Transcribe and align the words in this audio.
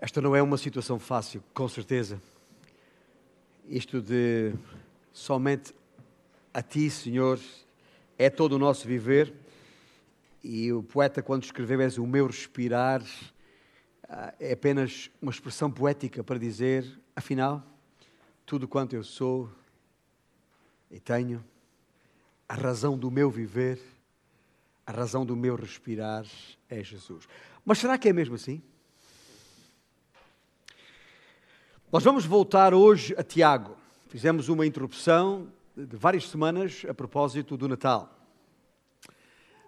Esta 0.00 0.20
não 0.20 0.36
é 0.36 0.40
uma 0.40 0.56
situação 0.56 0.96
fácil, 0.96 1.42
com 1.52 1.68
certeza. 1.68 2.22
Isto 3.66 4.00
de 4.00 4.54
somente 5.12 5.74
a 6.54 6.62
Ti, 6.62 6.88
Senhor, 6.88 7.40
é 8.16 8.30
todo 8.30 8.52
o 8.52 8.58
nosso 8.60 8.86
viver. 8.86 9.34
E 10.42 10.72
o 10.72 10.84
poeta, 10.84 11.20
quando 11.20 11.42
escreveu 11.42 11.80
És 11.80 11.98
o 11.98 12.06
meu 12.06 12.28
respirar, 12.28 13.02
ah, 14.08 14.32
é 14.38 14.52
apenas 14.52 15.10
uma 15.20 15.32
expressão 15.32 15.68
poética 15.68 16.22
para 16.22 16.38
dizer, 16.38 16.86
afinal, 17.16 17.60
tudo 18.46 18.68
quanto 18.68 18.94
eu 18.94 19.02
sou 19.02 19.50
e 20.92 21.00
tenho, 21.00 21.44
a 22.48 22.54
razão 22.54 22.96
do 22.96 23.10
meu 23.10 23.32
viver, 23.32 23.80
a 24.86 24.92
razão 24.92 25.26
do 25.26 25.34
meu 25.34 25.56
respirar 25.56 26.24
é 26.70 26.84
Jesus. 26.84 27.28
Mas 27.64 27.78
será 27.78 27.98
que 27.98 28.08
é 28.08 28.12
mesmo 28.12 28.36
assim? 28.36 28.62
Nós 31.90 32.04
vamos 32.04 32.26
voltar 32.26 32.74
hoje 32.74 33.14
a 33.16 33.22
Tiago. 33.22 33.74
Fizemos 34.08 34.50
uma 34.50 34.66
interrupção 34.66 35.50
de 35.74 35.96
várias 35.96 36.28
semanas 36.28 36.84
a 36.86 36.92
propósito 36.92 37.56
do 37.56 37.66
Natal. 37.66 38.14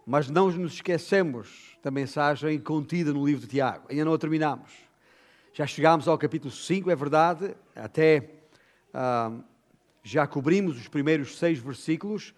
Mas 0.04 0.28
não 0.28 0.50
nos 0.50 0.74
esquecemos 0.74 1.78
da 1.82 1.90
mensagem 1.90 2.60
contida 2.60 3.10
no 3.10 3.24
livro 3.24 3.40
de 3.40 3.46
Tiago. 3.46 3.86
Ainda 3.88 4.04
não 4.04 4.12
a 4.12 4.18
terminamos. 4.18 4.70
Já 5.54 5.66
chegámos 5.66 6.06
ao 6.08 6.18
capítulo 6.18 6.52
5, 6.52 6.90
é 6.90 6.94
verdade, 6.94 7.56
até 7.74 8.28
ah, 8.92 9.32
já 10.04 10.26
cobrimos 10.26 10.76
os 10.76 10.88
primeiros 10.88 11.38
seis 11.38 11.58
versículos. 11.58 12.34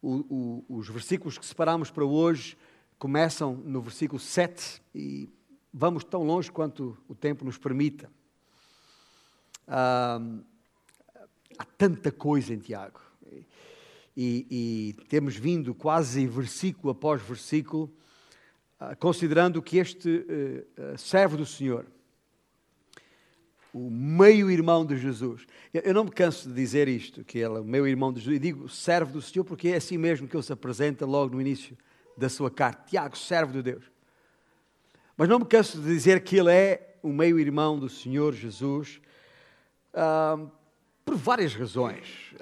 O, 0.00 0.62
o, 0.68 0.78
os 0.78 0.88
versículos 0.88 1.38
que 1.38 1.44
separamos 1.44 1.90
para 1.90 2.04
hoje 2.04 2.56
começam 3.00 3.56
no 3.64 3.80
versículo 3.80 4.20
7 4.20 4.80
e 4.94 5.28
vamos 5.72 6.04
tão 6.04 6.22
longe 6.22 6.52
quanto 6.52 6.96
o 7.08 7.16
tempo 7.16 7.44
nos 7.44 7.58
permita. 7.58 8.08
Ah, 9.66 10.20
há 11.58 11.64
tanta 11.64 12.10
coisa 12.10 12.52
em 12.52 12.58
Tiago. 12.58 13.00
E, 14.16 14.46
e, 14.96 15.04
temos 15.08 15.36
vindo 15.36 15.74
quase 15.74 16.24
versículo 16.26 16.92
após 16.92 17.20
versículo, 17.20 17.92
ah, 18.78 18.94
considerando 18.94 19.60
que 19.60 19.78
este 19.78 20.08
uh, 20.78 20.96
servo 20.96 21.36
do 21.36 21.44
Senhor, 21.44 21.86
o 23.72 23.90
meio-irmão 23.90 24.86
de 24.86 24.96
Jesus, 24.96 25.44
eu, 25.72 25.92
não 25.92 26.04
me 26.04 26.12
canso 26.12 26.48
de 26.48 26.54
dizer 26.54 26.86
isto, 26.86 27.24
que 27.24 27.38
ele 27.38 27.56
é 27.56 27.60
o 27.60 27.64
meu 27.64 27.88
irmão 27.88 28.12
de 28.12 28.20
Jesus, 28.20 28.36
e 28.36 28.38
digo 28.38 28.68
servo 28.68 29.14
do 29.14 29.22
Senhor 29.22 29.44
porque 29.44 29.68
é 29.68 29.76
assim 29.76 29.98
mesmo 29.98 30.28
que 30.28 30.36
ele 30.36 30.44
se 30.44 30.52
apresenta 30.52 31.04
logo 31.04 31.34
no 31.34 31.40
início 31.40 31.76
da 32.16 32.28
sua 32.28 32.52
carta. 32.52 32.84
Tiago, 32.88 33.18
servo 33.18 33.52
de 33.52 33.62
Deus. 33.62 33.84
Mas 35.16 35.28
não 35.28 35.40
me 35.40 35.44
canso 35.44 35.80
de 35.80 35.88
dizer 35.88 36.22
que 36.22 36.36
ele 36.36 36.52
é 36.52 36.98
o 37.02 37.12
meio-irmão 37.12 37.76
do 37.76 37.88
Senhor 37.88 38.32
Jesus, 38.32 39.00
por 41.04 41.16
várias 41.16 41.54
razões. 41.54 42.34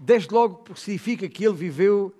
Desde 0.00 0.32
logo 0.32 0.56
porque 0.56 0.80
significa 0.80 1.28
que 1.28 1.44
ele 1.44 1.54
viveu 1.54 2.14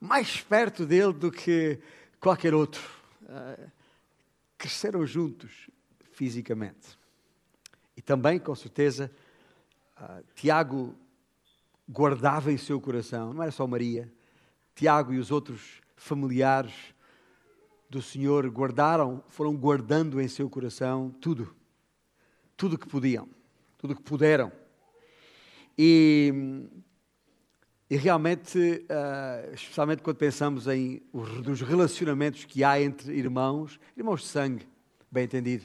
mais 0.00 0.40
perto 0.40 0.86
dele 0.86 1.12
do 1.12 1.30
que 1.30 1.78
qualquer 2.20 2.54
outro. 2.54 2.82
Uh, 3.22 3.70
cresceram 4.56 5.06
juntos 5.06 5.68
fisicamente. 6.12 6.98
E 7.96 8.02
também, 8.02 8.38
com 8.38 8.54
certeza, 8.54 9.10
uh, 10.00 10.24
Tiago 10.34 10.94
guardava 11.88 12.50
em 12.50 12.56
seu 12.56 12.80
coração, 12.80 13.32
não 13.32 13.42
era 13.42 13.52
só 13.52 13.66
Maria, 13.66 14.10
Tiago 14.74 15.12
e 15.12 15.18
os 15.18 15.30
outros 15.30 15.80
familiares 15.96 16.72
do 17.90 18.00
Senhor 18.02 18.48
guardaram, 18.50 19.22
foram 19.28 19.56
guardando 19.56 20.20
em 20.20 20.28
seu 20.28 20.48
coração 20.48 21.10
tudo, 21.20 21.54
tudo 22.56 22.78
que 22.78 22.88
podiam 22.88 23.28
tudo 23.78 23.92
o 23.92 23.96
que 23.96 24.02
puderam. 24.02 24.52
E, 25.78 26.32
e 27.88 27.96
realmente, 27.96 28.58
uh, 28.58 29.54
especialmente 29.54 30.02
quando 30.02 30.16
pensamos 30.16 30.66
em 30.66 31.00
os, 31.12 31.40
nos 31.46 31.60
relacionamentos 31.60 32.44
que 32.44 32.64
há 32.64 32.80
entre 32.80 33.14
irmãos, 33.14 33.78
irmãos 33.96 34.22
de 34.22 34.26
sangue, 34.26 34.68
bem 35.10 35.24
entendido, 35.24 35.64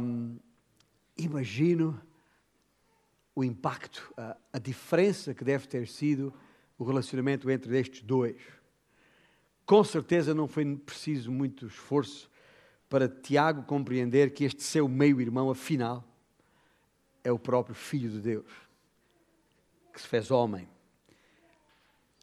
um, 0.00 0.38
imagino 1.16 2.00
o 3.36 3.44
impacto, 3.44 4.10
uh, 4.12 4.34
a 4.50 4.58
diferença 4.58 5.34
que 5.34 5.44
deve 5.44 5.68
ter 5.68 5.86
sido 5.86 6.32
o 6.78 6.84
relacionamento 6.84 7.50
entre 7.50 7.78
estes 7.78 8.00
dois. 8.00 8.40
Com 9.66 9.84
certeza 9.84 10.34
não 10.34 10.48
foi 10.48 10.64
preciso 10.76 11.30
muito 11.30 11.66
esforço 11.66 12.30
para 12.88 13.08
Tiago 13.08 13.64
compreender 13.64 14.32
que 14.32 14.44
este 14.44 14.62
seu 14.62 14.88
meio-irmão, 14.88 15.50
afinal, 15.50 16.04
é 17.24 17.32
o 17.32 17.38
próprio 17.38 17.74
Filho 17.74 18.10
de 18.10 18.20
Deus, 18.20 18.52
que 19.92 20.00
se 20.00 20.06
fez 20.06 20.30
homem. 20.30 20.68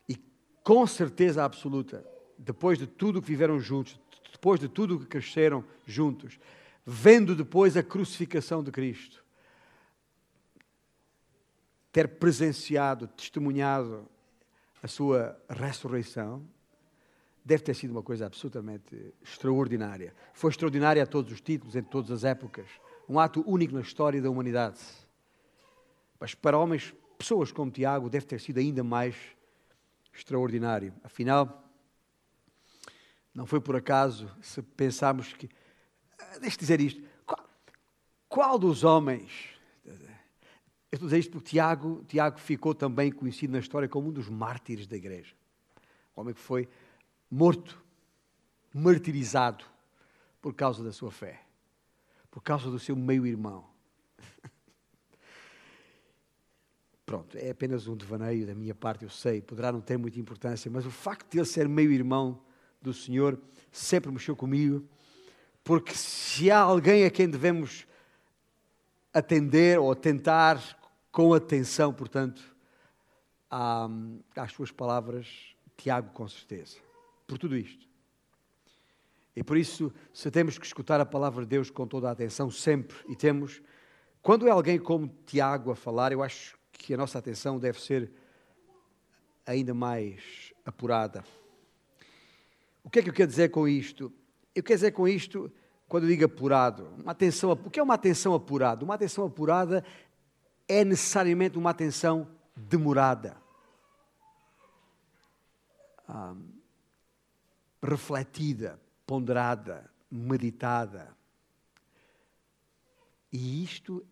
E 0.07 0.15
com 0.63 0.85
certeza 0.85 1.43
absoluta, 1.43 2.05
depois 2.37 2.77
de 2.77 2.85
tudo 2.85 3.17
o 3.17 3.21
que 3.21 3.27
viveram 3.27 3.59
juntos, 3.59 3.99
depois 4.31 4.59
de 4.59 4.69
tudo 4.69 4.95
o 4.95 4.99
que 4.99 5.07
cresceram 5.07 5.65
juntos, 5.85 6.39
vendo 6.85 7.35
depois 7.35 7.75
a 7.75 7.83
crucificação 7.83 8.63
de 8.63 8.71
Cristo, 8.71 9.25
ter 11.91 12.07
presenciado, 12.07 13.07
testemunhado 13.07 14.07
a 14.81 14.87
sua 14.87 15.37
ressurreição, 15.49 16.47
deve 17.43 17.63
ter 17.63 17.73
sido 17.73 17.91
uma 17.91 18.03
coisa 18.03 18.27
absolutamente 18.27 19.13
extraordinária. 19.21 20.15
Foi 20.33 20.51
extraordinária 20.51 21.03
a 21.03 21.07
todos 21.07 21.31
os 21.33 21.41
títulos, 21.41 21.75
em 21.75 21.83
todas 21.83 22.11
as 22.11 22.23
épocas 22.23 22.67
um 23.11 23.19
ato 23.19 23.43
único 23.45 23.73
na 23.73 23.81
história 23.81 24.21
da 24.21 24.29
humanidade. 24.29 24.79
Mas 26.17 26.33
para 26.33 26.57
homens, 26.57 26.95
pessoas 27.17 27.51
como 27.51 27.69
Tiago, 27.69 28.09
deve 28.09 28.25
ter 28.25 28.39
sido 28.39 28.59
ainda 28.59 28.85
mais 28.85 29.17
extraordinário. 30.13 30.93
Afinal, 31.03 31.69
não 33.35 33.45
foi 33.45 33.59
por 33.59 33.75
acaso 33.75 34.33
se 34.41 34.61
pensarmos 34.61 35.33
que. 35.33 35.49
Ah, 36.17 36.39
deixe 36.39 36.57
dizer 36.57 36.79
isto. 36.79 37.03
Qual, 37.25 37.49
qual, 38.29 38.57
dos 38.57 38.85
homens. 38.85 39.49
Eu 39.83 40.95
estou 40.95 41.07
a 41.07 41.09
dizer 41.09 41.19
isto 41.19 41.31
porque 41.31 41.49
Tiago, 41.49 42.05
Tiago 42.05 42.39
ficou 42.39 42.73
também 42.73 43.11
conhecido 43.11 43.51
na 43.51 43.59
história 43.59 43.89
como 43.89 44.07
um 44.07 44.11
dos 44.13 44.29
mártires 44.29 44.87
da 44.87 44.95
igreja. 44.95 45.35
Um 46.15 46.21
homem 46.21 46.33
que 46.33 46.39
foi 46.39 46.69
morto, 47.29 47.83
martirizado 48.73 49.65
por 50.41 50.53
causa 50.53 50.81
da 50.81 50.93
sua 50.93 51.11
fé 51.11 51.50
por 52.31 52.41
causa 52.41 52.71
do 52.71 52.79
seu 52.79 52.95
meio-irmão. 52.95 53.65
Pronto, 57.05 57.37
é 57.37 57.51
apenas 57.51 57.87
um 57.87 57.95
devaneio 57.95 58.47
da 58.47 58.55
minha 58.55 58.73
parte, 58.73 59.03
eu 59.03 59.09
sei, 59.09 59.41
poderá 59.41 59.71
não 59.71 59.81
ter 59.81 59.97
muita 59.97 60.17
importância, 60.17 60.71
mas 60.71 60.85
o 60.85 60.91
facto 60.91 61.29
de 61.29 61.37
ele 61.37 61.45
ser 61.45 61.67
meio-irmão 61.67 62.41
do 62.81 62.93
Senhor 62.93 63.37
sempre 63.69 64.09
mexeu 64.09 64.35
comigo, 64.35 64.87
porque 65.63 65.93
se 65.93 66.49
há 66.49 66.59
alguém 66.59 67.05
a 67.05 67.11
quem 67.11 67.29
devemos 67.29 67.85
atender 69.13 69.77
ou 69.77 69.93
tentar 69.93 70.59
com 71.11 71.33
atenção, 71.33 71.93
portanto, 71.93 72.41
às 74.35 74.51
suas 74.53 74.71
palavras, 74.71 75.27
Tiago, 75.75 76.11
com 76.13 76.27
certeza, 76.27 76.77
por 77.27 77.37
tudo 77.37 77.57
isto. 77.57 77.90
E 79.35 79.43
por 79.43 79.57
isso, 79.57 79.93
se 80.13 80.29
temos 80.29 80.57
que 80.57 80.65
escutar 80.65 80.99
a 80.99 81.05
palavra 81.05 81.43
de 81.43 81.49
Deus 81.49 81.69
com 81.69 81.87
toda 81.87 82.09
a 82.09 82.11
atenção, 82.11 82.51
sempre, 82.51 82.97
e 83.07 83.15
temos, 83.15 83.61
quando 84.21 84.47
é 84.47 84.51
alguém 84.51 84.77
como 84.77 85.07
Tiago 85.25 85.71
a 85.71 85.75
falar, 85.75 86.11
eu 86.11 86.21
acho 86.21 86.57
que 86.71 86.93
a 86.93 86.97
nossa 86.97 87.17
atenção 87.17 87.59
deve 87.59 87.81
ser 87.81 88.11
ainda 89.45 89.73
mais 89.73 90.53
apurada. 90.65 91.23
O 92.83 92.89
que 92.89 92.99
é 92.99 93.01
que 93.01 93.09
eu 93.09 93.13
quero 93.13 93.29
dizer 93.29 93.49
com 93.49 93.67
isto? 93.67 94.11
Eu 94.53 94.63
quero 94.63 94.77
dizer 94.77 94.91
com 94.91 95.07
isto, 95.07 95.51
quando 95.87 96.03
eu 96.03 96.09
digo 96.09 96.25
apurado, 96.25 96.89
uma 96.97 97.11
atenção, 97.11 97.51
o 97.51 97.69
que 97.69 97.79
é 97.79 97.83
uma 97.83 97.93
atenção 97.93 98.33
apurada? 98.33 98.83
Uma 98.83 98.95
atenção 98.95 99.25
apurada 99.25 99.83
é 100.67 100.83
necessariamente 100.83 101.57
uma 101.57 101.69
atenção 101.69 102.27
demorada. 102.55 103.37
Ah, 106.07 106.35
refletida, 107.81 108.79
ponderada, 109.11 109.91
meditada. 110.09 111.13
E 113.29 113.61
isto 113.61 114.05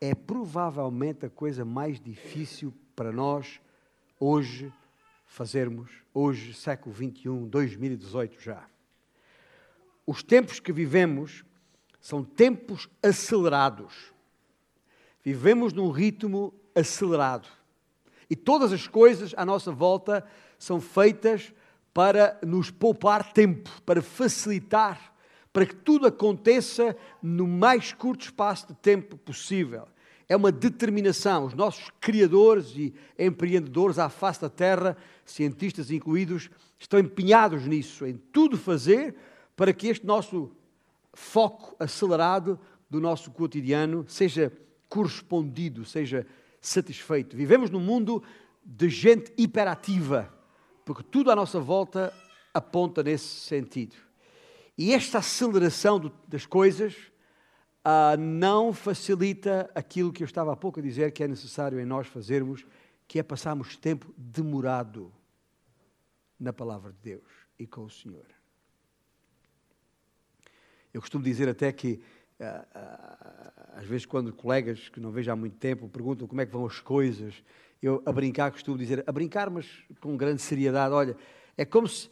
é 0.00 0.14
provavelmente 0.14 1.26
a 1.26 1.28
coisa 1.28 1.64
mais 1.64 2.00
difícil 2.00 2.72
para 2.94 3.10
nós 3.10 3.60
hoje 4.20 4.72
fazermos, 5.26 5.90
hoje, 6.14 6.54
século 6.54 6.94
XXI, 6.94 7.48
2018 7.48 8.40
já. 8.40 8.64
Os 10.06 10.22
tempos 10.22 10.60
que 10.60 10.72
vivemos 10.72 11.44
são 12.00 12.22
tempos 12.22 12.88
acelerados. 13.02 14.12
Vivemos 15.24 15.72
num 15.72 15.90
ritmo 15.90 16.54
acelerado. 16.72 17.48
E 18.30 18.36
todas 18.36 18.72
as 18.72 18.86
coisas 18.86 19.34
à 19.36 19.44
nossa 19.44 19.72
volta 19.72 20.24
são 20.56 20.80
feitas 20.80 21.52
para 21.94 22.38
nos 22.44 22.72
poupar 22.72 23.32
tempo, 23.32 23.70
para 23.86 24.02
facilitar, 24.02 25.14
para 25.52 25.64
que 25.64 25.76
tudo 25.76 26.08
aconteça 26.08 26.96
no 27.22 27.46
mais 27.46 27.92
curto 27.92 28.24
espaço 28.24 28.66
de 28.66 28.74
tempo 28.74 29.16
possível. 29.16 29.86
É 30.28 30.34
uma 30.34 30.50
determinação. 30.50 31.44
Os 31.44 31.54
nossos 31.54 31.90
criadores 32.00 32.74
e 32.76 32.92
empreendedores 33.16 33.98
à 34.00 34.08
face 34.08 34.40
da 34.40 34.50
terra, 34.50 34.96
cientistas 35.24 35.92
incluídos, 35.92 36.50
estão 36.78 36.98
empenhados 36.98 37.64
nisso, 37.66 38.04
em 38.04 38.16
tudo 38.32 38.58
fazer 38.58 39.14
para 39.54 39.72
que 39.72 39.86
este 39.86 40.04
nosso 40.04 40.50
foco 41.12 41.76
acelerado 41.78 42.58
do 42.90 43.00
nosso 43.00 43.30
cotidiano 43.30 44.04
seja 44.08 44.52
correspondido, 44.88 45.84
seja 45.84 46.26
satisfeito. 46.60 47.36
Vivemos 47.36 47.70
num 47.70 47.80
mundo 47.80 48.20
de 48.64 48.88
gente 48.88 49.32
hiperativa, 49.36 50.33
porque 50.84 51.02
tudo 51.02 51.30
à 51.30 51.36
nossa 51.36 51.58
volta 51.60 52.12
aponta 52.52 53.02
nesse 53.02 53.26
sentido. 53.26 53.96
E 54.76 54.92
esta 54.92 55.18
aceleração 55.18 55.98
do, 55.98 56.12
das 56.28 56.46
coisas 56.46 56.94
uh, 57.84 58.16
não 58.18 58.72
facilita 58.72 59.70
aquilo 59.74 60.12
que 60.12 60.22
eu 60.22 60.26
estava 60.26 60.52
há 60.52 60.56
pouco 60.56 60.80
a 60.80 60.82
dizer 60.82 61.12
que 61.12 61.22
é 61.22 61.28
necessário 61.28 61.78
em 61.80 61.84
nós 61.84 62.06
fazermos, 62.06 62.66
que 63.06 63.18
é 63.18 63.22
passarmos 63.22 63.76
tempo 63.76 64.12
demorado 64.16 65.12
na 66.38 66.52
palavra 66.52 66.92
de 66.92 66.98
Deus 67.02 67.28
e 67.58 67.66
com 67.66 67.84
o 67.84 67.90
Senhor. 67.90 68.26
Eu 70.92 71.00
costumo 71.00 71.24
dizer 71.24 71.48
até 71.48 71.72
que, 71.72 72.00
uh, 72.40 72.44
uh, 72.44 73.78
às 73.78 73.86
vezes, 73.86 74.06
quando 74.06 74.32
colegas 74.32 74.88
que 74.88 75.00
não 75.00 75.10
vejo 75.10 75.30
há 75.30 75.36
muito 75.36 75.56
tempo 75.56 75.88
perguntam 75.88 76.26
como 76.26 76.40
é 76.40 76.46
que 76.46 76.52
vão 76.52 76.66
as 76.66 76.80
coisas, 76.80 77.42
eu 77.84 78.02
a 78.06 78.12
brincar 78.12 78.50
costumo 78.50 78.78
dizer, 78.78 79.04
a 79.06 79.12
brincar, 79.12 79.50
mas 79.50 79.66
com 80.00 80.16
grande 80.16 80.40
seriedade, 80.40 80.94
olha, 80.94 81.16
é 81.56 81.64
como 81.64 81.86
se. 81.86 82.08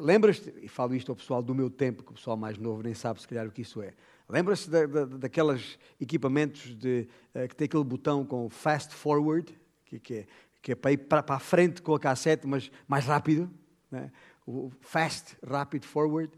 Lembras-te, 0.00 0.54
e 0.62 0.68
falo 0.68 0.94
isto 0.94 1.10
ao 1.10 1.16
pessoal 1.16 1.42
do 1.42 1.54
meu 1.54 1.68
tempo, 1.68 2.02
que 2.02 2.10
o 2.10 2.14
pessoal 2.14 2.36
mais 2.36 2.56
novo 2.56 2.82
nem 2.82 2.94
sabe 2.94 3.20
se 3.20 3.28
calhar 3.28 3.46
o 3.46 3.50
que 3.50 3.62
isso 3.62 3.82
é. 3.82 3.92
Lembra-se 4.28 4.70
da, 4.70 4.86
da, 4.86 5.04
daqueles 5.04 5.78
equipamentos 6.00 6.74
de, 6.76 7.08
uh, 7.34 7.48
que 7.48 7.56
tem 7.56 7.64
aquele 7.64 7.84
botão 7.84 8.24
com 8.24 8.48
fast 8.48 8.94
forward, 8.94 9.52
que, 9.84 9.98
que, 9.98 10.14
é, 10.14 10.26
que 10.62 10.72
é 10.72 10.74
para 10.74 10.92
ir 10.92 10.98
para, 10.98 11.22
para 11.22 11.36
a 11.36 11.40
frente 11.40 11.82
com 11.82 11.94
a 11.94 12.00
cassete, 12.00 12.46
mas 12.46 12.70
mais 12.86 13.04
rápido, 13.06 13.50
né? 13.90 14.10
o 14.46 14.70
fast, 14.80 15.36
rapid 15.44 15.84
forward. 15.84 16.32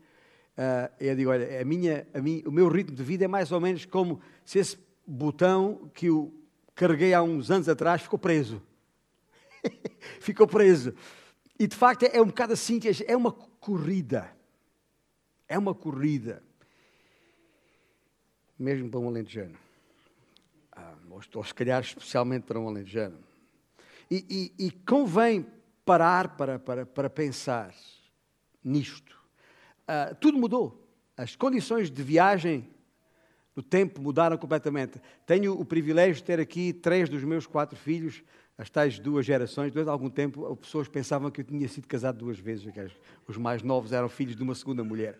Uh, 0.56 0.90
eu 0.98 1.14
digo, 1.14 1.30
olha, 1.30 1.60
a 1.60 1.64
minha, 1.64 2.06
a 2.14 2.20
minha, 2.20 2.48
o 2.48 2.50
meu 2.50 2.68
ritmo 2.68 2.96
de 2.96 3.02
vida 3.02 3.24
é 3.24 3.28
mais 3.28 3.52
ou 3.52 3.60
menos 3.60 3.84
como 3.84 4.20
se 4.44 4.58
esse 4.58 4.78
botão 5.06 5.90
que 5.94 6.06
eu 6.06 6.32
carreguei 6.74 7.14
há 7.14 7.22
uns 7.22 7.50
anos 7.50 7.68
atrás 7.68 8.02
ficou 8.02 8.18
preso. 8.18 8.62
ficou 10.20 10.46
preso. 10.46 10.94
E 11.58 11.66
de 11.66 11.76
facto 11.76 12.04
é 12.04 12.20
um 12.20 12.26
bocado 12.26 12.52
assim, 12.52 12.80
é 13.06 13.16
uma 13.16 13.32
corrida. 13.32 14.30
É 15.48 15.58
uma 15.58 15.74
corrida 15.74 16.42
mesmo 18.62 18.88
para 18.88 19.00
um 19.00 19.08
alentejano. 19.08 19.56
Ah, 20.70 20.94
ou 21.34 21.44
se 21.44 21.54
calhar 21.54 21.82
especialmente 21.82 22.44
para 22.44 22.58
um 22.58 22.68
alentejano. 22.68 23.18
E, 24.10 24.52
e, 24.58 24.66
e 24.66 24.70
convém 24.70 25.46
parar 25.84 26.36
para, 26.36 26.58
para, 26.58 26.86
para 26.86 27.10
pensar 27.10 27.74
nisto. 28.62 29.20
Ah, 29.86 30.14
tudo 30.14 30.38
mudou. 30.38 30.86
As 31.16 31.34
condições 31.34 31.90
de 31.90 32.02
viagem 32.02 32.68
no 33.54 33.62
tempo 33.62 34.00
mudaram 34.00 34.36
completamente. 34.36 35.00
Tenho 35.26 35.58
o 35.58 35.64
privilégio 35.64 36.16
de 36.16 36.24
ter 36.24 36.40
aqui 36.40 36.72
três 36.72 37.08
dos 37.08 37.22
meus 37.22 37.46
quatro 37.46 37.76
filhos, 37.76 38.22
as 38.56 38.70
tais 38.70 38.98
duas 38.98 39.26
gerações. 39.26 39.72
Durante 39.72 39.90
algum 39.90 40.08
tempo, 40.08 40.46
as 40.50 40.58
pessoas 40.58 40.88
pensavam 40.88 41.30
que 41.30 41.40
eu 41.40 41.44
tinha 41.44 41.68
sido 41.68 41.86
casado 41.86 42.18
duas 42.18 42.38
vezes. 42.38 42.66
Os 43.26 43.36
mais 43.36 43.62
novos 43.62 43.92
eram 43.92 44.08
filhos 44.08 44.36
de 44.36 44.42
uma 44.42 44.54
segunda 44.54 44.82
mulher. 44.82 45.18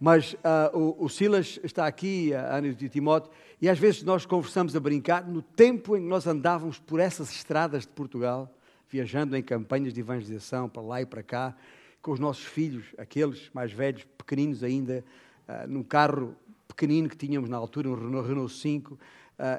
Mas 0.00 0.34
uh, 0.34 0.78
o, 0.78 1.04
o, 1.04 1.08
Silas 1.08 1.58
está 1.64 1.86
aqui, 1.86 2.32
a 2.32 2.56
Ana 2.56 2.68
e 2.68 2.88
Timóteo, 2.88 3.32
e 3.60 3.68
às 3.68 3.78
vezes 3.78 4.04
nós 4.04 4.24
conversamos 4.24 4.76
a 4.76 4.80
brincar 4.80 5.26
no 5.26 5.42
tempo 5.42 5.96
em 5.96 6.02
que 6.02 6.06
nós 6.06 6.26
andávamos 6.26 6.78
por 6.78 7.00
essas 7.00 7.32
estradas 7.32 7.82
de 7.82 7.88
Portugal, 7.88 8.48
viajando 8.88 9.36
em 9.36 9.42
campanhas 9.42 9.92
de 9.92 9.98
evangelização 9.98 10.68
para 10.68 10.82
lá 10.82 11.02
e 11.02 11.06
para 11.06 11.22
cá, 11.22 11.56
com 12.00 12.12
os 12.12 12.20
nossos 12.20 12.44
filhos, 12.44 12.86
aqueles 12.96 13.50
mais 13.52 13.72
velhos, 13.72 14.06
pequeninos 14.16 14.62
ainda, 14.62 15.04
uh, 15.48 15.66
num 15.66 15.82
carro 15.82 16.36
pequenino 16.78 17.08
que 17.08 17.16
tínhamos 17.16 17.50
na 17.50 17.56
altura, 17.56 17.88
um 17.88 17.94
Renault, 17.96 18.28
Renault 18.28 18.52
5, 18.52 18.94
uh, 18.94 18.98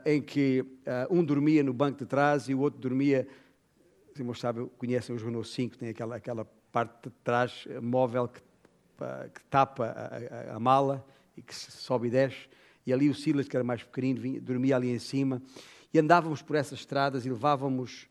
em 0.06 0.21
que 0.21 0.66
um 1.10 1.21
dormia 1.21 1.62
no 1.62 1.74
banco 1.74 2.00
de 2.00 2.06
trás 2.06 2.48
e 2.48 2.56
o 2.56 2.60
outro 2.60 2.80
dormia, 2.80 3.27
os 4.13 4.18
irmãos 4.18 4.39
sabem, 4.39 4.69
conhecem 4.77 5.13
os 5.13 5.21
Renault 5.21 5.50
5, 5.50 5.77
tem 5.77 5.89
aquela, 5.89 6.16
aquela 6.16 6.45
parte 6.71 7.10
de 7.10 7.16
trás 7.21 7.68
móvel 7.81 8.30
que 8.30 8.42
que 9.33 9.44
tapa 9.50 9.86
a, 9.86 10.51
a, 10.51 10.56
a, 10.56 10.60
mala 10.60 11.06
e 11.38 11.42
que 11.42 11.56
sobe 11.56 12.07
e 12.07 12.12
desce. 12.12 12.50
E 12.86 12.94
ali 12.94 13.10
o 13.10 13.13
Silas, 13.13 13.48
que 13.48 13.56
era 13.56 13.63
mais 13.63 13.83
pequenino, 13.83 14.19
vinha, 14.19 14.42
dormia 14.42 14.75
ali 14.75 14.89
em 14.89 15.00
cima. 15.00 15.42
E 15.94 16.00
andávamos 16.00 16.42
por 16.42 16.56
essas 16.56 16.80
estradas 16.80 17.25
e 17.25 17.30
levávamos 17.30 18.07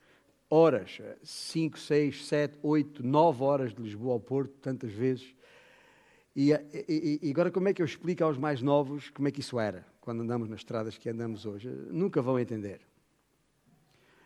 horas 0.51 1.01
5, 1.23 1.79
6, 1.79 2.27
7, 2.27 2.59
8, 2.63 3.07
9 3.07 3.45
horas 3.45 3.75
de 3.75 3.83
Lisboa 3.83 4.15
ao 4.15 4.21
Porto, 4.21 4.53
tantas 4.61 4.93
vezes. 4.93 5.35
E, 6.41 6.53
e, 6.53 7.19
e, 7.21 7.31
agora, 7.33 7.51
como 7.51 7.67
é 7.67 7.75
que 7.75 7.83
eu 7.83 7.85
explico 7.85 8.23
aos 8.23 8.39
mais 8.39 8.63
novos 8.63 9.11
como 9.11 9.27
é 9.27 9.31
que 9.33 9.41
isso 9.41 9.59
era, 9.59 9.85
quando 10.01 10.23
andamos 10.23 10.49
nas 10.49 10.61
estradas 10.61 10.97
que 10.97 11.09
andamos 11.09 11.45
hoje? 11.45 11.69
Nunca 11.91 12.23
vão 12.23 12.39
entender. 12.39 12.81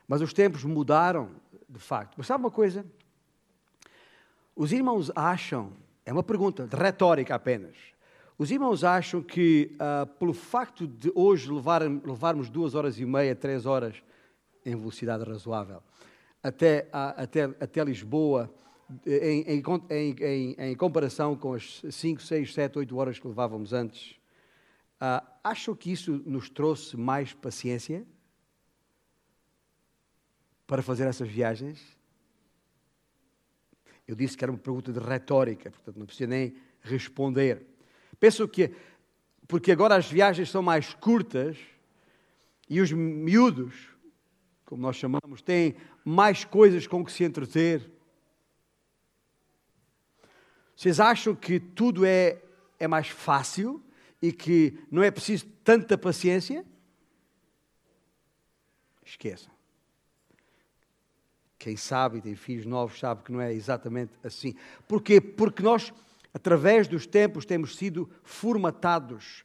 Mas 0.07 0.21
os 0.21 0.35
tempos 0.35 0.63
mudaram, 0.63 1.31
de 1.67 1.79
facto. 1.79 2.13
Mas 2.19 2.27
sabe 2.27 2.45
uma 2.45 2.51
coisa? 2.51 2.85
Os 4.55 4.73
irmãos 4.73 5.11
acham 5.17 5.73
é 6.05 6.13
uma 6.13 6.23
pergunta 6.23 6.67
de 6.67 6.77
retórica 6.77 7.35
apenas. 7.35 7.79
Os 8.37 8.51
irmãos 8.51 8.85
acham 8.85 9.23
que, 9.23 9.75
uh, 9.77 10.07
pelo 10.19 10.35
facto 10.35 10.87
de 10.87 11.11
hoje 11.15 11.51
levar, 11.51 11.81
levarmos 11.81 12.51
duas 12.51 12.75
horas 12.75 12.99
e 12.99 13.07
meia, 13.07 13.35
três 13.35 13.65
horas, 13.65 14.03
em 14.67 14.77
velocidade 14.77 15.25
razoável, 15.25 15.83
até, 16.43 16.89
uh, 16.89 17.23
até, 17.23 17.45
até 17.59 17.83
Lisboa, 17.83 18.53
em, 19.07 19.43
em, 19.43 19.63
em, 19.91 20.55
em, 20.59 20.75
comparação 20.75 21.37
com 21.37 21.55
as 21.55 21.83
5, 21.91 22.23
6, 22.23 22.55
7, 22.55 22.79
8 22.79 22.97
horas 22.97 23.19
que 23.19 23.27
levávamos 23.27 23.73
antes, 23.73 24.13
uh, 25.01 25.27
acham 25.43 25.75
que 25.75 25.91
isso 25.91 26.23
nos 26.27 26.49
trouxe 26.49 26.97
mais 26.97 27.33
paciência 27.33 28.07
para 30.67 30.83
fazer 30.83 31.07
essas 31.07 31.29
viagens? 31.29 31.81
Eu 34.07 34.17
disse 34.17 34.37
que 34.37 34.45
era 34.45 34.51
uma 34.53 34.59
pergunta 34.59 34.93
de 34.93 34.99
retórica, 34.99 35.71
portanto 35.71 35.99
não 35.99 36.07
precisa 36.07 36.29
nem 36.29 36.55
responder. 36.83 37.67
Penso 38.19 38.47
que, 38.49 38.75
porque 39.47 39.73
agora 39.73 39.97
as 39.97 40.11
viagens 40.11 40.51
são 40.51 40.63
mais 40.63 40.95
curtas 40.95 41.57
e 42.69 42.81
os 42.81 42.91
miúdos, 42.93 43.75
como 44.65 44.83
nós 44.83 44.97
chamamos, 44.97 45.43
têm 45.43 45.77
mais 46.05 46.45
coisas 46.45 46.87
com 46.87 47.05
que 47.05 47.13
se 47.13 47.25
entreter. 47.25 47.91
Vocês 50.77 50.99
acham 50.99 51.35
que 51.35 51.61
tudo 51.61 52.05
é, 52.05 52.39
é 52.79 52.89
mais 52.89 53.09
fácil 53.09 53.83
e 54.21 54.33
que 54.33 54.79
não 54.91 55.03
é 55.03 55.11
preciso 55.11 55.47
tanta 55.65 55.97
paciência? 55.99 56.65
Esqueçam. 59.05 59.53
Quem 61.59 61.77
sabe 61.77 62.19
e 62.19 62.23
tem 62.23 62.35
filhos 62.35 62.67
novos 62.67 62.99
sabe 62.99 63.23
que 63.23 63.31
não 63.31 63.41
é 63.41 63.53
exatamente 63.53 64.13
assim. 64.25 64.55
Porquê? 64.89 65.21
Porque 65.21 65.63
nós, 65.63 65.93
através 66.35 66.89
dos 66.89 67.07
tempos, 67.07 67.45
temos 67.45 67.77
sido 67.77 68.11
formatados 68.25 69.45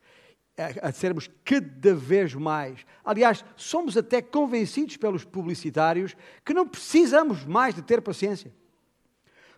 a, 0.57 0.87
a 0.87 0.91
sermos 0.91 1.29
cada 1.45 1.93
vez 1.93 2.33
mais. 2.33 2.85
Aliás, 3.05 3.45
somos 3.55 3.95
até 3.95 4.21
convencidos 4.21 4.97
pelos 4.97 5.23
publicitários 5.23 6.15
que 6.43 6.53
não 6.53 6.67
precisamos 6.67 7.45
mais 7.45 7.75
de 7.75 7.83
ter 7.83 8.01
paciência. 8.01 8.51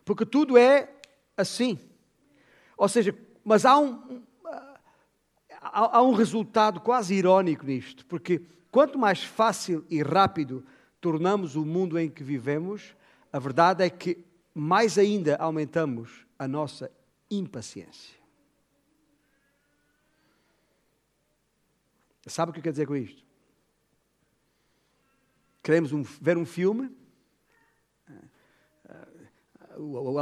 Porque 0.04 0.26
tudo 0.26 0.58
é 0.58 0.92
assim. 1.36 1.78
Ou 2.76 2.88
seja, 2.88 3.16
mas 3.44 3.64
há 3.64 3.78
um, 3.78 4.22
há, 5.60 5.98
há 5.98 6.02
um 6.02 6.12
resultado 6.12 6.80
quase 6.80 7.14
irónico 7.14 7.64
nisto, 7.64 8.06
porque 8.06 8.42
quanto 8.70 8.98
mais 8.98 9.22
fácil 9.22 9.84
e 9.90 10.02
rápido 10.02 10.64
tornamos 11.00 11.56
o 11.56 11.64
mundo 11.64 11.98
em 11.98 12.08
que 12.08 12.22
vivemos, 12.22 12.94
a 13.32 13.38
verdade 13.38 13.84
é 13.84 13.90
que 13.90 14.24
mais 14.54 14.98
ainda 14.98 15.36
aumentamos 15.36 16.26
a 16.38 16.46
nossa 16.46 16.90
impaciência. 17.30 18.18
Sabe 22.26 22.50
o 22.50 22.52
que 22.52 22.60
eu 22.60 22.62
quero 22.62 22.72
dizer 22.72 22.86
com 22.86 22.96
isto? 22.96 23.24
Queremos 25.62 25.92
um, 25.92 26.02
ver 26.02 26.36
um 26.36 26.46
filme. 26.46 26.94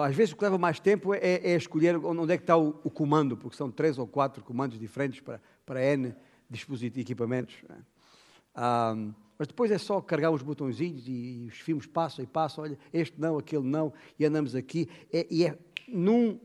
Às 0.04 0.14
vezes 0.14 0.32
o 0.32 0.36
que 0.36 0.44
leva 0.44 0.58
mais 0.58 0.78
tempo 0.78 1.14
é, 1.14 1.18
é 1.20 1.56
escolher 1.56 1.96
onde 1.96 2.32
é 2.32 2.36
que 2.36 2.42
está 2.42 2.56
o, 2.56 2.80
o, 2.84 2.90
comando, 2.90 3.36
porque 3.36 3.56
são 3.56 3.70
três 3.70 3.98
ou 3.98 4.06
quatro 4.06 4.44
comandos 4.44 4.78
diferentes 4.78 5.20
para, 5.20 5.40
para 5.66 5.84
N 5.84 6.14
dispositivos 6.48 6.98
e 6.98 7.00
equipamentos. 7.00 7.54
Um, 8.56 9.12
mas 9.38 9.46
depois 9.46 9.70
é 9.70 9.78
só 9.78 10.00
carregar 10.00 10.30
os 10.30 10.42
botõezinhos 10.42 11.04
e, 11.06 11.46
os 11.48 11.58
filmes 11.58 11.86
passam 11.86 12.24
e 12.24 12.26
passam, 12.26 12.64
olha, 12.64 12.78
este 12.92 13.20
não, 13.20 13.38
aquele 13.38 13.62
não, 13.62 13.92
e 14.18 14.24
andamos 14.24 14.54
aqui. 14.54 14.88
É, 15.12 15.26
e 15.30 15.44
é 15.44 15.56
num. 15.86 16.40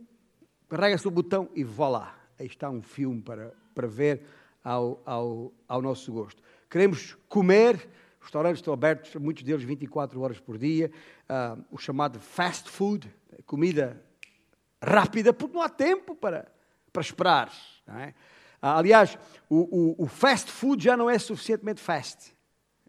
Carrega-se 0.70 1.08
o 1.08 1.12
botão 1.12 1.50
e 1.56 1.64
vá 1.64 1.90
lá. 1.90 2.20
aí 2.40 2.46
está 2.46 2.70
um 2.70 2.82
filme 2.82 3.22
para, 3.22 3.54
para 3.74 3.88
ver 3.88 4.24
ao, 4.64 5.02
ao, 5.06 5.54
ao 5.68 5.82
nosso 5.82 6.12
gosto. 6.12 6.42
Queremos 6.70 7.16
comer, 7.28 7.90
os 8.24 8.28
restaurantes 8.28 8.60
estão 8.60 8.74
abertos, 8.74 9.14
muitos 9.16 9.44
deles 9.44 9.64
24 9.64 10.22
horas 10.22 10.40
por 10.40 10.58
dia, 10.58 10.90
uh, 11.30 11.62
o 11.70 11.78
chamado 11.78 12.22
fast 12.22 12.70
food, 12.70 13.14
comida 13.46 14.02
rápida, 14.82 15.34
porque 15.34 15.54
não 15.54 15.62
há 15.62 15.68
tempo 15.68 16.16
para, 16.16 16.50
para 16.94 17.02
esperar. 17.02 17.52
É? 17.86 18.08
Uh, 18.08 18.14
aliás, 18.62 19.18
o, 19.50 19.98
o, 20.00 20.06
o, 20.06 20.08
fast 20.08 20.50
food 20.50 20.82
já 20.82 20.96
não 20.96 21.10
é 21.10 21.20
suficientemente 21.20 21.82
fast. 21.82 22.34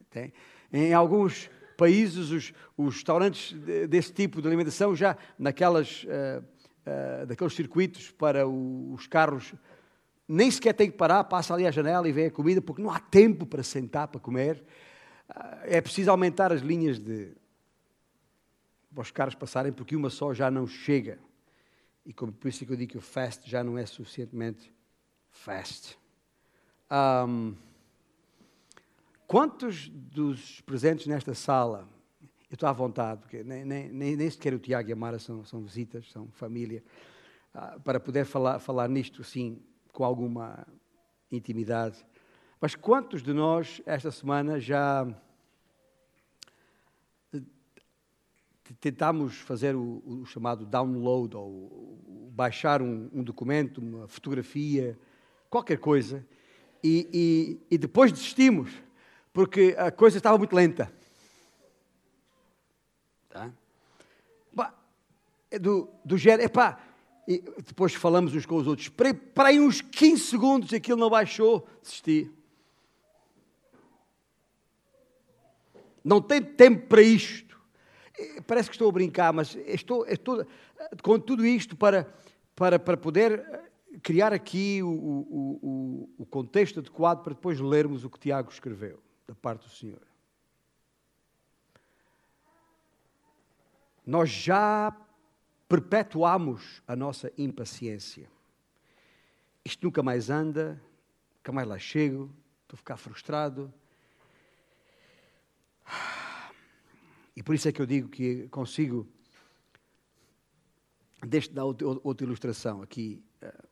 Okay? 0.09 0.33
Em 0.73 0.95
alguns 0.95 1.51
países, 1.77 2.31
os, 2.31 2.53
os 2.77 2.95
restaurantes 2.95 3.53
desse 3.89 4.13
tipo 4.13 4.41
de 4.41 4.47
alimentação 4.47 4.95
já 4.95 5.17
naquelas, 5.37 6.05
uh, 6.05 7.27
daqueles 7.27 7.55
circuitos 7.55 8.13
para 8.13 8.47
o, 8.47 8.95
os 8.95 9.09
carros 9.09 9.53
nem 10.29 10.49
sequer 10.49 10.75
tem 10.75 10.89
que 10.89 10.97
parar, 10.97 11.25
passa 11.25 11.53
ali 11.53 11.67
à 11.67 11.73
janela 11.73 12.09
e 12.09 12.13
vê 12.13 12.27
a 12.27 12.31
comida, 12.31 12.63
porque 12.63 12.81
não 12.81 12.91
há 12.91 13.01
tempo 13.01 13.45
para 13.45 13.65
sentar 13.65 14.07
para 14.07 14.21
comer. 14.21 14.63
É 15.63 15.81
preciso 15.81 16.11
aumentar 16.11 16.53
as 16.53 16.61
linhas 16.61 16.99
de 16.99 17.33
para 18.95 19.03
os 19.03 19.11
carros 19.11 19.35
passarem, 19.35 19.73
porque 19.73 19.97
uma 19.97 20.09
só 20.09 20.33
já 20.33 20.51
não 20.51 20.69
chega. 20.69 21.19
E 22.07 22.13
como, 22.13 22.33
por 22.33 22.49
isso 22.49 22.63
é 22.63 22.67
que 22.67 22.73
eu 22.73 22.77
digo 22.77 22.93
que 22.93 22.99
o 22.99 23.01
fast 23.01 23.51
já 23.51 23.65
não 23.65 23.77
é 23.77 23.85
suficientemente 23.87 24.73
fast. 25.31 25.99
Um, 26.91 27.57
Quantos 29.27 29.89
dos 29.89 30.61
presentes 30.61 31.07
nesta 31.07 31.35
sala, 31.35 31.89
eu 32.51 32.55
estou 32.55 32.69
à 32.69 32.73
vontade, 32.73 33.23
porque 33.23 33.43
nem, 33.43 33.65
nem, 33.65 33.89
nem 33.91 34.31
sequer 34.31 34.53
o 34.53 34.59
Tiago 34.59 34.91
e 34.91 34.93
a 34.93 34.97
Mara 34.97 35.19
são, 35.19 35.45
são 35.45 35.63
visitas, 35.63 36.11
são 36.13 36.29
família, 36.29 36.85
uh, 37.55 37.81
para 37.81 37.99
poder 37.99 38.27
falar, 38.27 38.59
falar 38.59 38.87
nisto 38.89 39.23
assim, 39.23 39.61
com 39.93 40.05
alguma 40.05 40.67
intimidade. 41.33 42.05
Mas 42.65 42.75
quantos 42.75 43.23
de 43.23 43.35
nós, 43.35 43.83
esta 43.85 44.11
semana, 44.11 44.59
já 44.59 45.07
tentámos 48.81 49.35
fazer 49.37 49.77
o, 49.77 50.03
o 50.07 50.25
chamado 50.25 50.65
download, 50.65 51.37
ou 51.37 51.99
baixar 52.31 52.81
um, 52.81 53.11
um, 53.13 53.23
documento, 53.23 53.83
uma 53.83 54.09
fotografia, 54.09 54.99
qualquer 55.51 55.77
coisa, 55.77 56.27
e, 56.83 57.07
e, 57.71 57.75
e 57.75 57.77
depois 57.77 58.11
desistimos 58.11 58.73
porque 59.31 59.77
a 59.77 59.91
coisa 59.91 60.17
estava 60.17 60.39
muito 60.39 60.57
lenta. 60.57 60.91
Tá? 63.29 63.53
É 65.51 65.59
do, 65.59 65.91
do 66.03 66.17
género, 66.17 66.45
epá, 66.45 66.81
e 67.29 67.45
depois 67.67 67.93
falamos 67.93 68.35
uns 68.35 68.47
com 68.47 68.57
os 68.57 68.67
outros, 68.67 68.89
para 68.89 69.49
aí 69.49 69.61
uns 69.61 69.83
15 69.83 70.23
segundos 70.23 70.73
aquilo 70.73 70.99
não 70.99 71.11
baixou, 71.11 71.69
desisti. 71.83 72.33
Não 76.05 76.21
tem 76.21 76.43
tempo 76.43 76.87
para 76.87 77.01
isto. 77.01 77.59
Parece 78.47 78.69
que 78.69 78.75
estou 78.75 78.89
a 78.89 78.93
brincar, 78.93 79.33
mas 79.33 79.57
estou, 79.67 80.07
estou 80.07 80.47
com 81.03 81.19
tudo 81.19 81.45
isto 81.45 81.75
para, 81.75 82.13
para, 82.55 82.79
para 82.79 82.97
poder 82.97 83.65
criar 84.03 84.33
aqui 84.33 84.83
o, 84.83 84.89
o, 84.89 85.59
o, 85.63 86.11
o 86.19 86.27
contexto 86.27 86.81
adequado 86.81 87.23
para 87.23 87.35
depois 87.35 87.59
lermos 87.59 88.05
o 88.05 88.11
que 88.11 88.19
Tiago 88.19 88.51
escreveu 88.51 89.01
da 89.27 89.35
parte 89.35 89.67
do 89.67 89.71
Senhor. 89.71 90.03
Nós 94.07 94.29
já 94.29 94.95
perpetuamos 95.69 96.83
a 96.87 96.95
nossa 96.95 97.33
impaciência. 97.39 98.29
Isto 99.65 99.85
nunca 99.85 100.03
mais 100.03 100.29
anda, 100.29 100.81
nunca 101.37 101.53
mais 101.53 101.67
lá 101.67 101.79
chego, 101.79 102.31
estou 102.63 102.75
a 102.75 102.77
ficar 102.77 102.97
frustrado. 102.99 103.73
E 107.37 107.43
por 107.43 107.55
isso 107.55 107.69
é 107.69 107.73
que 107.73 107.83
eu 107.83 107.87
digo 107.87 108.09
que 108.09 108.49
consigo. 108.49 109.07
Deixe 111.27 111.51
dar 111.51 111.65
outra 111.65 112.27
ilustração 112.27 112.83
aqui. 112.83 113.23
Eh, 113.41 113.63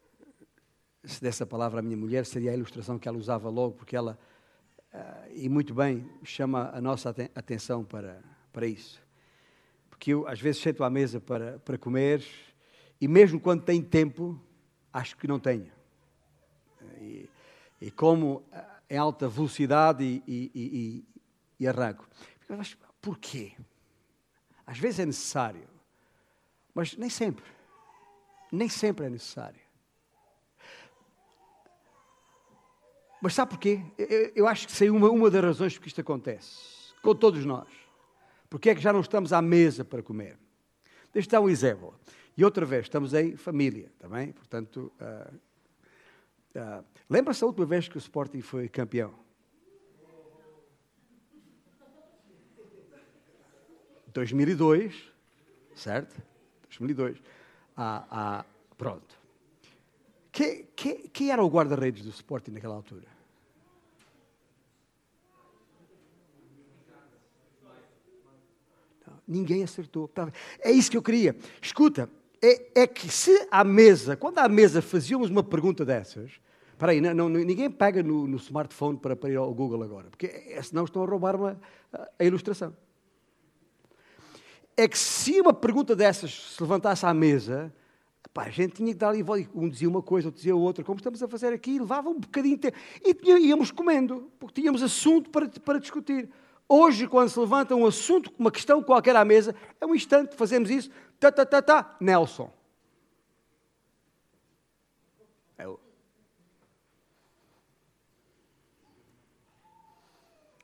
se 1.05 1.21
desse 1.21 1.43
a 1.43 1.47
palavra 1.47 1.81
à 1.81 1.83
minha 1.83 1.97
mulher, 1.97 2.25
seria 2.25 2.51
a 2.51 2.55
ilustração 2.55 2.99
que 2.99 3.07
ela 3.07 3.19
usava 3.19 3.49
logo, 3.49 3.77
porque 3.77 3.95
ela 3.95 4.19
Uh, 4.93 5.33
e 5.35 5.49
muito 5.49 5.73
bem, 5.73 6.07
chama 6.23 6.71
a 6.71 6.79
nossa 6.79 7.09
atenção 7.35 7.83
para, 7.83 8.23
para 8.53 8.67
isso. 8.67 9.03
Porque 9.89 10.13
eu, 10.13 10.29
às 10.29 10.39
vezes, 10.39 10.61
sento 10.61 10.85
à 10.85 10.91
mesa 10.91 11.19
para, 11.19 11.59
para 11.61 11.79
comer 11.79 12.23
e, 13.01 13.09
mesmo 13.09 13.41
quando 13.41 13.63
tenho 13.63 13.83
tempo, 13.83 14.39
acho 14.93 15.17
que 15.17 15.27
não 15.27 15.41
tenho. 15.41 15.73
E, 17.01 17.27
e 17.81 17.91
como 17.91 18.43
em 18.91 18.99
alta 18.99 19.31
velocidade 19.31 20.05
e, 20.05 20.23
e, 20.55 21.05
e, 21.63 21.69
arranco. 21.69 22.09
Mas 22.49 22.77
porquê? 23.01 23.53
Às 24.67 24.79
vezes 24.79 25.01
é 25.01 25.07
necessário, 25.07 25.69
mas 26.75 26.97
nem 26.97 27.11
sempre. 27.11 27.45
Nem 28.51 28.69
sempre 28.69 29.07
é 29.07 29.11
necessário. 29.11 29.61
Mas 33.21 33.35
sabe 33.35 33.51
porquê? 33.51 33.81
Eu 34.35 34.49
acho 34.49 34.67
que 34.67 34.73
sei 34.73 34.91
uma, 34.91 35.09
uma 35.09 35.31
das 35.31 35.43
razões 35.43 35.75
por 35.75 35.83
que 35.83 35.89
isto 35.89 36.01
acontece, 36.01 36.93
com 37.03 37.15
todos 37.15 37.45
nós. 37.45 37.69
Porque 38.51 38.71
é 38.71 38.75
que 38.75 38.81
já 38.81 38.93
não 38.93 39.01
estamos 39.01 39.33
à 39.33 39.41
mesa 39.41 39.85
para 39.85 40.03
comer? 40.03 40.39
Deixa 41.13 41.31
dar 41.31 41.41
um 41.41 41.49
exemplo. 41.49 41.95
E 42.37 42.45
outra 42.45 42.67
vez, 42.67 42.87
estamos 42.87 43.15
em 43.15 43.37
família, 43.37 43.93
também. 43.99 44.33
Portanto, 44.33 44.93
uh, 45.01 45.35
uh, 46.59 46.85
lembra-se 47.09 47.45
a 47.45 47.47
última 47.47 47.67
vez 47.67 47.89
que 47.89 47.97
o 47.97 47.99
Sporting 47.99 48.41
foi 48.41 48.69
campeão? 48.69 49.22
2002, 54.13 54.95
certo? 55.75 56.21
2002. 56.65 57.19
Ah, 57.77 58.07
ah, 58.11 58.45
pronto. 58.77 59.19
Quem, 60.31 60.67
quem, 60.75 61.09
quem 61.09 61.31
era 61.31 61.43
o 61.43 61.49
guarda-redes 61.49 62.03
do 62.03 62.11
Sporting 62.11 62.53
naquela 62.53 62.75
altura? 62.75 63.07
Não, 69.07 69.15
ninguém 69.29 69.63
acertou. 69.63 70.11
É 70.61 70.71
isso 70.71 70.91
que 70.91 70.97
eu 70.97 71.03
queria. 71.03 71.37
Escuta, 71.61 72.09
é, 72.41 72.83
é, 72.83 72.87
que 72.87 73.09
se 73.09 73.47
à 73.51 73.63
mesa, 73.63 74.17
quando 74.17 74.39
à 74.39 74.49
mesa 74.49 74.83
fazíamos 74.83 75.31
uma 75.31 75.45
pergunta 75.45 75.85
dessas, 75.85 76.41
para 76.77 76.93
aí, 76.93 77.01
não, 77.01 77.15
não, 77.15 77.29
ninguém 77.29 77.71
pega 77.71 78.03
no, 78.03 78.27
no, 78.27 78.37
smartphone 78.39 78.99
para, 78.99 79.15
para 79.15 79.31
ir 79.31 79.37
ao 79.37 79.55
Google 79.55 79.83
agora, 79.85 80.09
porque 80.11 80.27
é, 80.27 80.61
senão 80.63 80.85
estão 80.85 81.05
a 81.05 81.07
roubar-me 81.07 81.57
a, 81.93 82.09
a 82.19 82.25
ilustração. 82.25 82.75
É 84.77 84.89
que 84.89 84.99
se 84.99 85.41
uma 85.41 85.53
pergunta 85.53 85.95
dessas 85.95 86.55
se 86.55 86.63
levantasse 86.63 87.05
à 87.05 87.13
mesa, 87.13 87.73
Pá, 88.33 88.45
a 88.45 88.51
gente 88.51 88.77
tinha 88.77 88.89
que 88.93 88.99
dar 88.99 89.11
ali, 89.11 89.23
um 89.55 89.69
dizia 89.69 89.89
uma 89.89 90.01
coisa, 90.01 90.29
outro 90.29 90.39
dizia 90.39 90.57
outra, 90.57 90.83
como 90.83 90.97
estamos 90.97 91.23
a 91.23 91.29
fazer 91.29 91.53
aqui, 91.53 91.79
levava 91.79 92.09
um 92.09 92.19
bocadinho 92.19 92.57
de 92.57 92.63
tempo. 92.63 92.79
E 93.05 93.47
íamos 93.47 93.71
comendo, 93.71 94.33
porque 94.39 94.63
tínhamos 94.63 94.83
assunto 94.83 95.29
para, 95.29 95.49
para 95.49 95.79
discutir. 95.79 96.31
Hoje, 96.67 97.07
quando 97.07 97.29
se 97.29 97.39
levanta 97.39 97.75
um 97.75 97.85
assunto, 97.85 98.33
uma 98.39 98.51
questão 98.51 98.83
qualquer 98.83 99.15
à 99.17 99.25
mesa, 99.25 99.55
é 99.79 99.85
um 99.85 99.95
instante, 99.95 100.35
fazemos 100.35 100.71
isso, 100.71 100.91
tá, 101.21 101.31
tá, 101.31 101.45
tá, 101.45 101.61
tá, 101.61 101.97
Nelson. 102.01 102.51
É, 105.59 105.67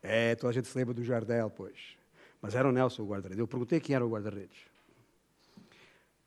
é, 0.02 0.34
toda 0.36 0.48
a 0.48 0.54
gente 0.54 0.68
se 0.68 0.78
lembra 0.78 0.94
do 0.94 1.04
Jardel, 1.04 1.50
pois. 1.50 1.97
Mas 2.40 2.54
era 2.54 2.68
o 2.68 2.72
Nelson 2.72 3.02
o 3.02 3.06
guarda-redes. 3.06 3.38
Eu 3.38 3.48
perguntei 3.48 3.80
quem 3.80 3.96
era 3.96 4.04
o 4.04 4.10
guarda-redes. 4.10 4.58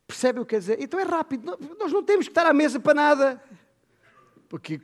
Percebe 0.08 0.40
o 0.40 0.46
que 0.46 0.52
quer 0.52 0.60
dizer? 0.60 0.82
Então 0.82 1.00
é 1.00 1.04
rápido. 1.04 1.58
Nós 1.80 1.92
não 1.92 2.04
temos 2.04 2.26
que 2.26 2.32
estar 2.32 2.46
à 2.46 2.54
mesa 2.54 2.80
para 2.80 2.94
nada. 2.94 3.44
Porque 4.50 4.82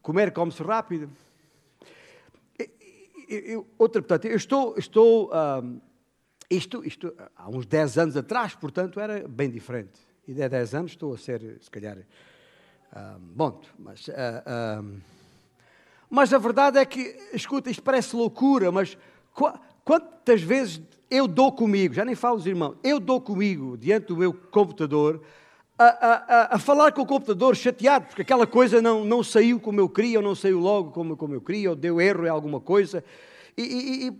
comer 0.00 0.32
come-se 0.32 0.62
rápido. 0.62 1.10
Eu, 3.28 3.66
outra, 3.76 4.00
portanto, 4.00 4.24
eu 4.24 4.36
estou, 4.36 4.78
estou 4.78 5.30
um, 5.34 5.80
isto, 6.50 6.82
isto, 6.82 7.14
há 7.36 7.48
uns 7.48 7.66
10 7.66 7.98
anos 7.98 8.16
atrás, 8.16 8.54
portanto, 8.54 8.98
era 8.98 9.28
bem 9.28 9.50
diferente. 9.50 10.00
E 10.26 10.42
há 10.42 10.48
10 10.48 10.74
anos 10.74 10.92
estou 10.92 11.12
a 11.12 11.18
ser, 11.18 11.58
se 11.60 11.70
calhar, 11.70 11.98
um, 11.98 13.18
bom, 13.18 13.60
mas, 13.78 14.08
uh, 14.08 14.12
um, 14.82 15.00
mas 16.08 16.32
a 16.32 16.38
verdade 16.38 16.78
é 16.78 16.86
que, 16.86 17.16
escuta, 17.34 17.70
isto 17.70 17.82
parece 17.82 18.16
loucura, 18.16 18.72
mas 18.72 18.96
quantas 19.88 20.42
vezes 20.42 20.82
eu 21.10 21.26
dou 21.26 21.50
comigo, 21.50 21.94
já 21.94 22.04
nem 22.04 22.14
falo 22.14 22.36
dos 22.36 22.46
irmãos, 22.46 22.76
eu 22.84 23.00
dou 23.00 23.18
comigo 23.22 23.74
diante 23.74 24.08
do 24.08 24.18
meu 24.18 24.34
computador 24.34 25.22
a, 25.78 25.84
a, 25.84 26.56
a, 26.56 26.58
falar 26.58 26.92
com 26.92 27.00
o 27.00 27.06
computador 27.06 27.56
chateado, 27.56 28.04
porque 28.08 28.20
aquela 28.20 28.46
coisa 28.46 28.82
não, 28.82 29.02
não 29.02 29.24
saiu 29.24 29.58
como 29.58 29.80
eu 29.80 29.88
queria, 29.88 30.18
ou 30.18 30.22
não 30.22 30.34
saiu 30.34 30.60
logo 30.60 30.90
como, 30.90 31.16
como 31.16 31.32
eu 31.32 31.40
queria, 31.40 31.70
ou 31.70 31.76
deu 31.76 31.98
erro 32.02 32.26
em 32.26 32.28
alguma 32.28 32.60
coisa. 32.60 33.02
E, 33.56 33.62
e, 33.62 34.08
e 34.08 34.18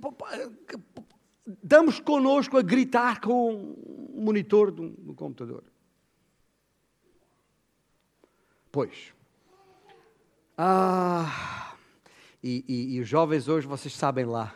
damos 1.63 2.01
connosco 2.01 2.57
a 2.57 2.63
gritar 2.63 3.21
com 3.21 3.75
o 4.15 4.23
monitor 4.23 4.71
do, 4.71 4.89
do 4.89 5.13
computador. 5.13 5.65
Pois. 8.73 9.13
Ah, 10.57 11.75
e, 12.43 12.65
e, 12.67 12.95
e 12.95 13.01
os 13.01 13.09
jovens 13.09 13.49
hoje, 13.49 13.67
vocês 13.67 13.93
sabem 13.93 14.25
lá. 14.25 14.55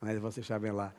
Mas 0.00 0.18
vocês 0.18 0.46
sabem 0.46 0.72
lá. 0.72 0.94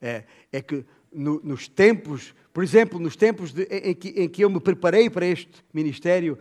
É, 0.00 0.24
é 0.52 0.62
que 0.62 0.84
no, 1.12 1.40
nos 1.42 1.68
tempos, 1.68 2.34
por 2.52 2.62
exemplo, 2.62 2.98
nos 2.98 3.16
tempos 3.16 3.52
de, 3.52 3.64
em, 3.64 3.94
que, 3.94 4.08
em, 4.10 4.28
que, 4.28 4.44
eu 4.44 4.50
me 4.50 4.60
preparei 4.60 5.10
para 5.10 5.26
este 5.26 5.64
ministério, 5.72 6.38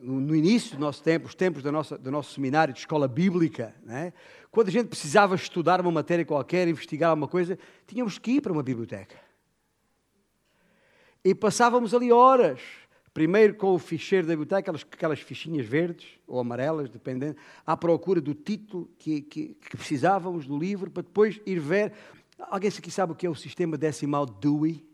no 0.00 0.36
início 0.36 0.76
do 0.76 0.80
nosso 0.80 1.02
tempo, 1.02 1.26
os 1.26 1.34
tempos 1.34 1.62
da 1.62 1.72
nossa, 1.72 1.98
do 1.98 2.10
nosso 2.10 2.32
seminário 2.34 2.72
de 2.72 2.80
escola 2.80 3.08
bíblica, 3.08 3.74
né? 3.84 4.12
quando 4.50 4.68
a 4.68 4.70
gente 4.70 4.86
precisava 4.86 5.34
estudar 5.34 5.80
uma 5.80 5.90
matéria 5.90 6.24
qualquer, 6.24 6.68
investigar 6.68 7.10
alguma 7.10 7.26
coisa, 7.26 7.58
tínhamos 7.86 8.18
que 8.18 8.32
ir 8.32 8.40
para 8.40 8.52
uma 8.52 8.62
biblioteca. 8.62 9.16
E 11.24 11.34
passávamos 11.34 11.92
ali 11.94 12.12
horas, 12.12 12.60
primeiro 13.12 13.54
com 13.54 13.74
o 13.74 13.78
ficheiro 13.78 14.26
da 14.26 14.32
biblioteca, 14.32 14.60
aquelas, 14.60 14.82
aquelas 14.82 15.20
fichinhas 15.20 15.66
verdes 15.66 16.06
ou 16.26 16.38
amarelas, 16.40 16.88
dependendo, 16.88 17.36
à 17.66 17.76
procura 17.76 18.20
do 18.20 18.34
título 18.34 18.90
que, 18.98 19.22
que, 19.22 19.54
que 19.54 19.76
precisávamos 19.76 20.46
do 20.46 20.58
livro, 20.58 20.90
para 20.90 21.02
depois 21.02 21.40
ir 21.46 21.60
ver. 21.60 21.92
Alguém 22.38 22.70
aqui 22.70 22.90
sabe 22.90 23.12
o 23.12 23.16
que 23.16 23.26
é 23.26 23.30
o 23.30 23.34
sistema 23.34 23.76
decimal 23.76 24.26
Dewey? 24.26 24.86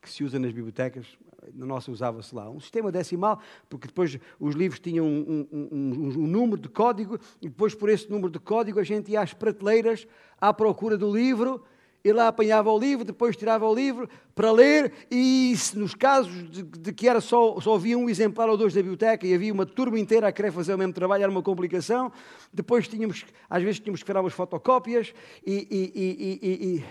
Que 0.00 0.10
se 0.10 0.24
usa 0.24 0.38
nas 0.38 0.52
bibliotecas, 0.52 1.06
na 1.54 1.66
nossa 1.66 1.90
usava-se 1.90 2.34
lá. 2.34 2.50
Um 2.50 2.60
sistema 2.60 2.92
decimal, 2.92 3.40
porque 3.68 3.86
depois 3.86 4.18
os 4.38 4.54
livros 4.54 4.80
tinham 4.80 5.06
um, 5.06 5.46
um, 5.52 5.68
um, 5.72 6.08
um, 6.22 6.26
número 6.26 6.60
de 6.60 6.68
código, 6.68 7.18
e 7.40 7.48
depois 7.48 7.74
por 7.74 7.88
esse 7.88 8.10
número 8.10 8.30
de 8.30 8.38
código 8.38 8.78
a 8.78 8.84
gente 8.84 9.12
ia 9.12 9.20
às 9.20 9.32
prateleiras 9.32 10.06
à 10.40 10.52
procura 10.52 10.98
do 10.98 11.10
livro, 11.10 11.64
e 12.04 12.12
lá 12.12 12.28
apanhava 12.28 12.70
o 12.70 12.78
livro, 12.78 13.04
depois 13.04 13.36
tirava 13.36 13.66
o 13.66 13.74
livro 13.74 14.08
para 14.34 14.50
ler, 14.50 14.92
e 15.10 15.54
nos 15.74 15.94
casos 15.94 16.50
de, 16.50 16.62
de, 16.62 16.92
que 16.92 17.08
era 17.08 17.20
só, 17.20 17.60
só 17.60 17.74
havia 17.74 17.96
um 17.98 18.08
exemplar 18.08 18.48
ou 18.48 18.56
dois 18.56 18.74
da 18.74 18.80
biblioteca 18.80 19.26
e 19.26 19.34
havia 19.34 19.52
uma 19.52 19.66
turma 19.66 19.98
inteira 19.98 20.28
a 20.28 20.32
querer 20.32 20.52
fazer 20.52 20.74
o 20.74 20.78
mesmo 20.78 20.92
trabalho, 20.92 21.22
era 21.22 21.30
uma 21.30 21.42
complicação. 21.42 22.10
Depois 22.52 22.88
tínhamos, 22.88 23.24
às 23.48 23.62
vezes 23.62 23.80
tínhamos 23.80 24.00
que 24.00 24.06
tirar 24.06 24.20
umas 24.20 24.32
fotocópias 24.32 25.12
e, 25.46 25.68
e, 25.70 26.40
e, 26.42 26.76
e 26.76 26.84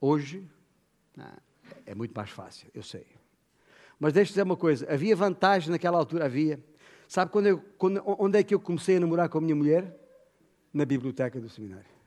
Hoje 0.00 0.48
é 1.84 1.94
muito 1.94 2.14
mais 2.14 2.30
fácil, 2.30 2.70
eu 2.72 2.82
sei. 2.82 3.04
Mas 3.98 4.12
deixa-te 4.12 4.34
dizer 4.34 4.42
uma 4.42 4.56
coisa: 4.56 4.86
havia 4.92 5.16
vantagem 5.16 5.70
naquela 5.70 5.98
altura, 5.98 6.26
havia. 6.26 6.62
Sabe 7.08 7.32
quando 7.32 7.46
eu, 7.46 7.58
quando, 7.76 8.02
onde 8.06 8.38
é 8.38 8.42
que 8.44 8.54
eu 8.54 8.60
comecei 8.60 8.96
a 8.96 9.00
namorar 9.00 9.28
com 9.28 9.38
a 9.38 9.40
minha 9.40 9.56
mulher? 9.56 10.07
Na 10.72 10.84
biblioteca 10.84 11.40
do 11.40 11.48
seminário. 11.48 11.98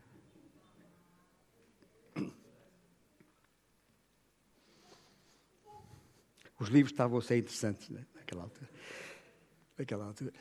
Os 6.59 6.69
livros 6.69 6.91
estavam 6.91 7.17
a 7.17 7.21
ser 7.21 7.37
interessantes 7.37 7.89
né? 7.89 8.05
naquela 8.13 8.43
altura. 8.43 8.69
Naquela 9.77 10.05
altura. 10.05 10.31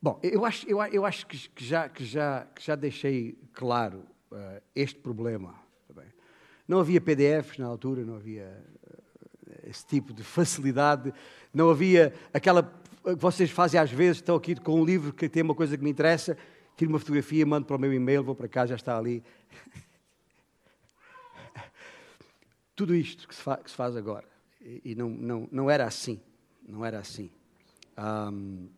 Bom, 0.00 0.20
eu 0.22 0.44
acho, 0.44 0.68
eu, 0.68 0.80
eu 0.84 1.06
acho 1.06 1.26
que, 1.26 1.48
que, 1.48 1.64
já, 1.64 1.88
que, 1.88 2.04
já, 2.04 2.46
que 2.54 2.62
já 2.62 2.76
deixei 2.76 3.38
claro 3.54 4.04
uh, 4.30 4.62
este 4.74 4.98
problema. 5.00 5.54
Não 6.68 6.80
havia 6.80 7.00
PDFs 7.00 7.56
na 7.56 7.66
altura, 7.66 8.04
não 8.04 8.16
havia 8.16 8.62
uh, 8.86 9.52
esse 9.66 9.86
tipo 9.86 10.12
de 10.12 10.22
facilidade, 10.22 11.12
não 11.52 11.70
havia 11.70 12.12
aquela 12.32 12.62
que 13.16 13.22
vocês 13.22 13.50
fazem 13.50 13.80
às 13.80 13.90
vezes, 13.90 14.18
estão 14.18 14.36
aqui 14.36 14.54
com 14.54 14.80
um 14.80 14.84
livro 14.84 15.12
que 15.12 15.28
tem 15.28 15.42
uma 15.42 15.54
coisa 15.54 15.76
que 15.76 15.84
me 15.84 15.90
interessa, 15.90 16.36
tiro 16.76 16.90
uma 16.90 16.98
fotografia, 16.98 17.44
mando 17.46 17.66
para 17.66 17.76
o 17.76 17.80
meu 17.80 17.92
e-mail, 17.92 18.22
vou 18.22 18.34
para 18.34 18.48
casa, 18.48 18.68
já 18.68 18.76
está 18.76 18.96
ali. 18.96 19.22
Tudo 22.76 22.94
isto 22.94 23.26
que 23.26 23.34
se, 23.34 23.42
faz, 23.42 23.62
que 23.62 23.70
se 23.70 23.76
faz 23.76 23.96
agora. 23.96 24.26
E, 24.84 24.94
não, 24.94 25.08
não, 25.08 25.48
não 25.50 25.70
era 25.70 25.84
assim. 25.84 26.20
Não 26.66 26.84
era 26.84 26.98
assim. 26.98 27.30
Um, 27.96 28.68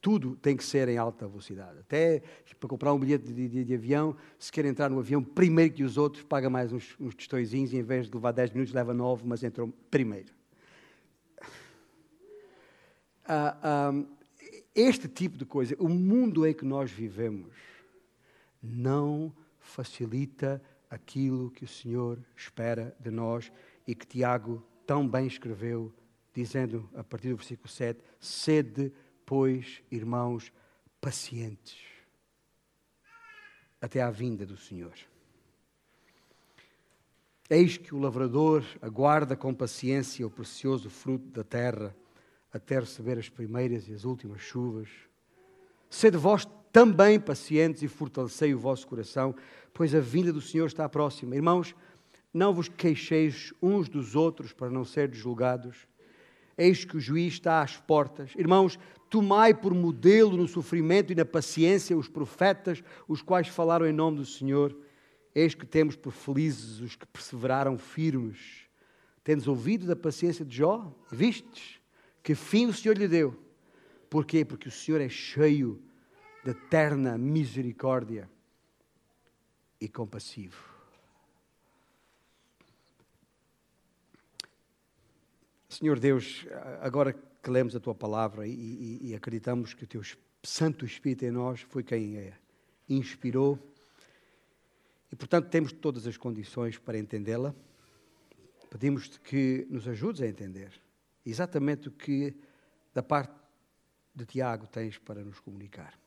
tudo 0.00 0.36
tem 0.36 0.56
que 0.56 0.64
ser 0.64 0.88
em 0.88 0.96
alta 0.96 1.26
velocidade. 1.26 1.80
Até 1.80 2.22
para 2.60 2.68
comprar 2.68 2.92
um 2.94 2.98
bilhete 2.98 3.32
de, 3.32 3.48
de, 3.48 3.64
de, 3.64 3.74
avião, 3.74 4.16
se 4.38 4.52
quer 4.52 4.64
entrar 4.64 4.88
no 4.88 5.00
avião 5.00 5.22
primeiro 5.22 5.74
que 5.74 5.82
os 5.82 5.98
outros, 5.98 6.22
paga 6.22 6.48
mais 6.48 6.72
uns, 6.72 6.94
uns 7.00 7.14
e 7.52 7.76
em 7.76 7.82
vez 7.82 8.06
de 8.06 8.14
levar 8.14 8.30
10 8.30 8.52
minutos, 8.52 8.72
leva 8.72 8.94
9, 8.94 9.24
mas 9.26 9.42
entrou 9.42 9.68
primeiro. 9.90 10.35
Ah, 13.28 13.92
este 14.74 15.08
tipo 15.08 15.36
de 15.36 15.44
coisa, 15.44 15.74
o 15.78 15.88
mundo 15.88 16.46
em 16.46 16.52
que 16.52 16.64
nós 16.64 16.90
vivemos, 16.90 17.54
não 18.62 19.34
facilita 19.58 20.62
aquilo 20.90 21.50
que 21.50 21.64
o 21.64 21.68
Senhor 21.68 22.18
espera 22.36 22.94
de 23.00 23.10
nós 23.10 23.50
e 23.86 23.94
que 23.94 24.06
Tiago 24.06 24.62
tão 24.86 25.08
bem 25.08 25.26
escreveu, 25.26 25.92
dizendo 26.34 26.88
a 26.94 27.02
partir 27.02 27.30
do 27.30 27.36
versículo 27.36 27.68
7: 27.68 28.00
sede 28.20 28.92
pois, 29.24 29.82
irmãos, 29.90 30.52
pacientes 31.00 31.96
até 33.80 34.00
à 34.00 34.10
vinda 34.10 34.46
do 34.46 34.56
Senhor. 34.56 34.94
Eis 37.48 37.76
que 37.76 37.94
o 37.94 37.98
lavrador 37.98 38.64
aguarda 38.82 39.36
com 39.36 39.54
paciência 39.54 40.26
o 40.26 40.30
precioso 40.30 40.90
fruto 40.90 41.26
da 41.28 41.44
terra, 41.44 41.94
até 42.56 42.80
receber 42.80 43.18
as 43.18 43.28
primeiras 43.28 43.88
e 43.88 43.92
as 43.92 44.04
últimas 44.04 44.40
chuvas. 44.40 44.88
Sede 45.88 46.16
vós 46.16 46.46
também 46.72 47.18
pacientes 47.20 47.82
e 47.82 47.88
fortalecei 47.88 48.54
o 48.54 48.58
vosso 48.58 48.86
coração, 48.86 49.34
pois 49.72 49.94
a 49.94 50.00
vinda 50.00 50.32
do 50.32 50.40
Senhor 50.40 50.66
está 50.66 50.88
próxima. 50.88 51.34
Irmãos, 51.34 51.74
não 52.32 52.52
vos 52.52 52.68
queixeis 52.68 53.52
uns 53.62 53.88
dos 53.88 54.14
outros 54.14 54.52
para 54.52 54.70
não 54.70 54.84
serdes 54.84 55.18
julgados. 55.18 55.86
Eis 56.58 56.84
que 56.84 56.96
o 56.96 57.00
juiz 57.00 57.34
está 57.34 57.62
às 57.62 57.76
portas. 57.76 58.32
Irmãos, 58.36 58.78
tomai 59.08 59.54
por 59.54 59.72
modelo 59.74 60.36
no 60.36 60.48
sofrimento 60.48 61.12
e 61.12 61.16
na 61.16 61.24
paciência 61.24 61.96
os 61.96 62.08
profetas, 62.08 62.82
os 63.06 63.22
quais 63.22 63.48
falaram 63.48 63.86
em 63.86 63.92
nome 63.92 64.18
do 64.18 64.26
Senhor. 64.26 64.76
Eis 65.34 65.54
que 65.54 65.66
temos 65.66 65.96
por 65.96 66.12
felizes 66.12 66.80
os 66.80 66.96
que 66.96 67.06
perseveraram 67.06 67.76
firmes. 67.78 68.66
Tendes 69.22 69.46
ouvido 69.46 69.86
da 69.86 69.96
paciência 69.96 70.44
de 70.44 70.56
Jó? 70.56 70.94
Vistes 71.10 71.75
que 72.26 72.34
fim 72.34 72.66
o 72.66 72.74
Senhor 72.74 72.98
lhe 72.98 73.06
deu? 73.06 73.40
Porquê? 74.10 74.44
Porque 74.44 74.66
o 74.66 74.72
Senhor 74.72 75.00
é 75.00 75.08
cheio 75.08 75.80
de 76.42 76.50
eterna 76.50 77.16
misericórdia 77.16 78.28
e 79.80 79.88
compassivo. 79.88 80.60
Senhor 85.68 86.00
Deus, 86.00 86.44
agora 86.80 87.12
que 87.12 87.48
lemos 87.48 87.76
a 87.76 87.80
tua 87.80 87.94
palavra 87.94 88.44
e, 88.44 88.50
e, 88.50 89.10
e, 89.10 89.14
acreditamos 89.14 89.72
que 89.72 89.84
o 89.84 89.86
teu 89.86 90.02
Santo 90.42 90.84
Espírito 90.84 91.24
em 91.24 91.30
nós 91.30 91.60
foi 91.60 91.84
quem 91.84 92.16
é, 92.16 92.36
inspirou 92.88 93.56
e, 95.12 95.14
portanto, 95.14 95.48
temos 95.48 95.70
todas 95.70 96.08
as 96.08 96.16
condições 96.16 96.76
para 96.76 96.98
entendê-la. 96.98 97.54
Pedimos-te 98.68 99.20
que 99.20 99.64
nos 99.70 99.86
ajudes 99.86 100.22
a 100.22 100.26
entender 100.26 100.85
exatamente 101.30 101.88
o 101.88 101.92
que, 101.92 102.34
da 102.94 103.02
parte 103.02 103.34
de 104.14 104.24
Tiago, 104.24 104.66
tens 104.66 104.98
para 104.98 105.22
nos 105.22 105.40
comunicar. 105.40 105.98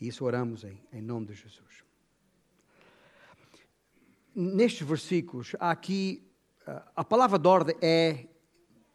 E 0.00 0.08
isso 0.08 0.24
oramos 0.24 0.64
em, 0.64 0.80
em 0.92 1.00
nome 1.00 1.26
de 1.26 1.34
Jesus. 1.34 1.84
Nestes 4.34 4.86
versículos, 4.86 5.54
há 5.60 5.70
aqui, 5.70 6.22
a 6.96 7.04
palavra 7.04 7.38
de 7.38 7.48
ordem 7.48 7.76
é 7.80 8.26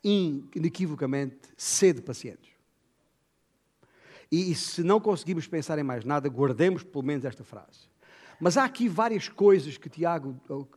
inequivocamente, 0.04 1.50
sede 1.56 2.02
pacientes. 2.02 2.52
E, 4.32 4.52
e 4.52 4.56
se 4.56 4.84
não 4.84 5.00
conseguimos 5.00 5.48
pensar 5.48 5.78
em 5.80 5.84
mais 5.84 6.04
nada, 6.04 6.28
guardemos 6.30 6.84
pelo 6.84 7.04
menos 7.04 7.26
esta 7.26 7.43
frase. 7.43 7.88
Mas 8.39 8.58
há 8.58 8.65
aqui 8.65 8.88
várias 8.88 9.28
coisas 9.28 9.78
que 9.78 9.89
Tiago 9.89 10.39
uh, 10.50 10.67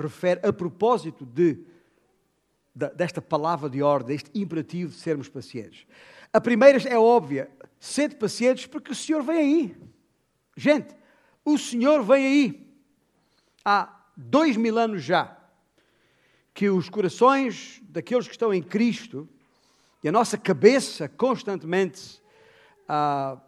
refere 0.00 0.40
a 0.46 0.52
propósito 0.52 1.24
de, 1.24 1.64
desta 2.74 3.22
palavra 3.22 3.70
de 3.70 3.82
ordem, 3.82 4.16
deste 4.16 4.30
imperativo 4.34 4.90
de 4.90 4.98
sermos 4.98 5.28
pacientes. 5.28 5.86
A 6.32 6.40
primeira 6.40 6.78
é 6.88 6.98
óbvia: 6.98 7.48
sede 7.78 8.16
pacientes 8.16 8.66
porque 8.66 8.92
o 8.92 8.94
Senhor 8.94 9.22
vem 9.22 9.36
aí. 9.36 9.76
Gente, 10.56 10.94
o 11.44 11.56
Senhor 11.56 12.02
vem 12.02 12.26
aí. 12.26 12.74
Há 13.64 14.06
dois 14.16 14.56
mil 14.56 14.76
anos 14.78 15.02
já 15.02 15.36
que 16.52 16.68
os 16.68 16.88
corações 16.88 17.80
daqueles 17.88 18.26
que 18.26 18.34
estão 18.34 18.54
em 18.54 18.62
Cristo 18.62 19.28
e 20.02 20.08
a 20.08 20.12
nossa 20.12 20.38
cabeça 20.38 21.08
constantemente 21.08 22.22
ah, 22.88 23.38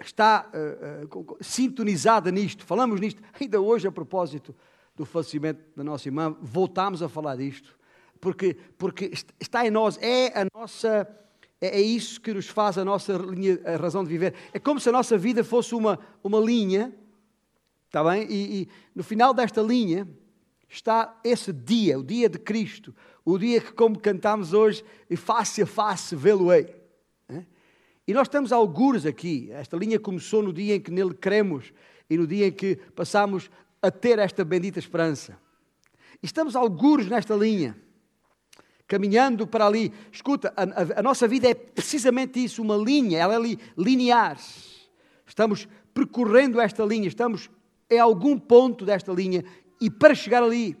está 0.00 0.50
ah, 0.52 0.52
ah, 0.52 1.34
sintonizada 1.40 2.30
nisto. 2.30 2.64
Falamos 2.64 3.00
nisto 3.00 3.22
ainda 3.38 3.60
hoje 3.60 3.86
a 3.86 3.92
propósito 3.92 4.54
do 4.96 5.04
falecimento 5.04 5.62
da 5.76 5.84
nossa 5.84 6.08
irmã, 6.08 6.36
voltámos 6.40 7.02
a 7.02 7.08
falar 7.08 7.36
disto, 7.36 7.78
porque, 8.22 8.56
porque 8.78 9.10
está 9.40 9.66
em 9.66 9.70
nós, 9.70 9.98
é 10.00 10.28
a 10.40 10.46
nossa. 10.54 11.08
É, 11.60 11.78
é 11.78 11.80
isso 11.80 12.20
que 12.20 12.32
nos 12.32 12.46
faz 12.46 12.78
a 12.78 12.84
nossa 12.84 13.14
linha, 13.14 13.60
a 13.64 13.74
razão 13.74 14.04
de 14.04 14.10
viver. 14.10 14.32
É 14.52 14.60
como 14.60 14.78
se 14.78 14.88
a 14.88 14.92
nossa 14.92 15.18
vida 15.18 15.42
fosse 15.42 15.74
uma, 15.74 15.98
uma 16.22 16.38
linha, 16.38 16.94
está 17.88 18.04
bem? 18.04 18.24
E, 18.30 18.62
e 18.62 18.68
no 18.94 19.02
final 19.02 19.34
desta 19.34 19.60
linha, 19.60 20.08
está 20.68 21.18
esse 21.24 21.52
dia, 21.52 21.98
o 21.98 22.04
dia 22.04 22.28
de 22.28 22.38
Cristo, 22.38 22.94
o 23.24 23.36
dia 23.36 23.60
que, 23.60 23.72
como 23.72 23.98
cantamos 23.98 24.52
hoje, 24.52 24.84
face 25.16 25.60
a 25.60 25.66
face 25.66 26.14
vê-lo-ei. 26.14 26.80
E 28.06 28.14
nós 28.14 28.28
estamos 28.28 28.52
algures 28.52 29.04
aqui. 29.04 29.48
Esta 29.50 29.76
linha 29.76 29.98
começou 29.98 30.44
no 30.44 30.52
dia 30.52 30.76
em 30.76 30.80
que 30.80 30.92
nele 30.92 31.14
cremos 31.14 31.72
e 32.08 32.16
no 32.16 32.26
dia 32.26 32.46
em 32.46 32.52
que 32.52 32.76
passamos 32.94 33.50
a 33.80 33.90
ter 33.90 34.20
esta 34.20 34.44
bendita 34.44 34.78
esperança. 34.78 35.36
E 36.22 36.26
estamos 36.26 36.54
algures 36.54 37.08
nesta 37.08 37.34
linha, 37.34 37.76
caminhando 38.92 39.46
para 39.46 39.66
ali. 39.66 39.90
Escuta, 40.12 40.52
a, 40.54 40.64
a, 40.64 41.00
a 41.00 41.02
nossa 41.02 41.26
vida 41.26 41.48
é 41.48 41.54
precisamente 41.54 42.44
isso, 42.44 42.60
uma 42.60 42.76
linha, 42.76 43.18
ela 43.18 43.32
é 43.32 43.36
ali, 43.36 43.58
linear. 43.74 44.38
Estamos 45.26 45.66
percorrendo 45.94 46.60
esta 46.60 46.84
linha, 46.84 47.08
estamos 47.08 47.48
em 47.88 47.98
algum 47.98 48.38
ponto 48.38 48.84
desta 48.84 49.10
linha 49.10 49.42
e 49.80 49.90
para 49.90 50.14
chegar 50.14 50.42
ali. 50.42 50.76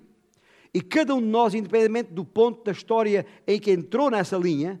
E 0.74 0.82
cada 0.82 1.14
um 1.14 1.22
de 1.22 1.26
nós, 1.26 1.54
independentemente 1.54 2.12
do 2.12 2.22
ponto 2.22 2.62
da 2.62 2.72
história 2.72 3.24
em 3.46 3.58
que 3.58 3.70
entrou 3.70 4.10
nessa 4.10 4.36
linha, 4.36 4.78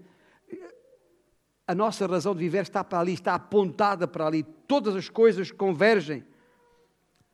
a 1.66 1.74
nossa 1.74 2.06
razão 2.06 2.34
de 2.34 2.40
viver 2.40 2.64
está 2.64 2.84
para 2.84 3.00
ali, 3.00 3.14
está 3.14 3.34
apontada 3.34 4.06
para 4.06 4.26
ali. 4.26 4.42
Todas 4.68 4.94
as 4.94 5.08
coisas 5.08 5.50
convergem 5.50 6.22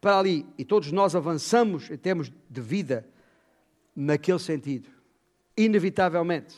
para 0.01 0.21
ali 0.21 0.47
e 0.57 0.65
todos 0.65 0.93
nós 0.93 1.17
avançamos 1.17 1.91
em 1.91 1.97
termos 1.97 2.31
de 2.49 2.61
vida 2.61 3.05
naquele 3.97 4.39
sentido. 4.39 4.98
Inevitavelmente. 5.59 6.57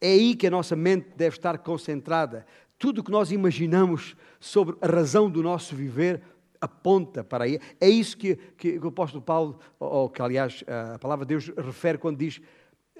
É 0.00 0.08
aí 0.12 0.34
que 0.34 0.46
a 0.46 0.50
nossa 0.50 0.74
mente 0.74 1.08
deve 1.16 1.36
estar 1.36 1.58
concentrada. 1.58 2.46
Tudo 2.78 3.00
o 3.00 3.04
que 3.04 3.10
nós 3.10 3.32
imaginamos 3.32 4.16
sobre 4.40 4.76
a 4.80 4.86
razão 4.86 5.28
do 5.28 5.42
nosso 5.42 5.74
viver 5.76 6.22
aponta 6.60 7.22
para 7.22 7.44
aí. 7.44 7.60
É 7.80 7.88
isso 7.88 8.16
que, 8.16 8.36
que, 8.56 8.78
o 8.78 8.88
apóstolo 8.88 9.22
Paulo, 9.22 9.58
ou 9.78 10.08
que 10.08 10.22
aliás 10.22 10.64
a 10.94 10.98
palavra 10.98 11.26
de 11.26 11.30
Deus 11.34 11.48
refere 11.56 11.98
quando 11.98 12.18
diz 12.18 12.40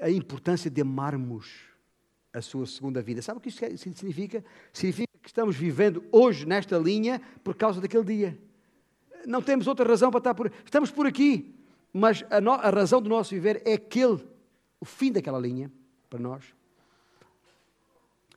a 0.00 0.10
importância 0.10 0.70
de 0.70 0.80
amarmos 0.80 1.68
a 2.32 2.40
sua 2.40 2.66
segunda 2.66 3.02
vida. 3.02 3.22
Sabe 3.22 3.38
o 3.38 3.40
que 3.40 3.48
isso 3.48 3.64
significa? 3.94 4.44
Significa 4.72 5.08
que 5.22 5.28
estamos 5.28 5.56
vivendo 5.56 6.04
hoje 6.12 6.46
nesta 6.46 6.78
linha 6.78 7.20
por 7.42 7.54
causa 7.54 7.80
daquele 7.80 8.04
dia. 8.04 8.38
Não 9.26 9.42
temos 9.42 9.66
outra 9.66 9.88
razão 9.88 10.10
para 10.10 10.18
estar 10.18 10.34
por. 10.34 10.52
Estamos 10.64 10.90
por 10.90 11.06
aqui, 11.06 11.54
mas 11.92 12.24
a, 12.30 12.40
no... 12.40 12.52
a 12.52 12.70
razão 12.70 13.02
do 13.02 13.08
nosso 13.08 13.30
viver 13.30 13.62
é 13.64 13.74
aquele, 13.74 14.24
o 14.80 14.84
fim 14.84 15.12
daquela 15.12 15.38
linha 15.38 15.70
para 16.08 16.18
nós. 16.18 16.44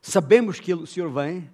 Sabemos 0.01 0.59
que 0.59 0.73
o 0.73 0.87
Senhor 0.87 1.11
vem, 1.11 1.49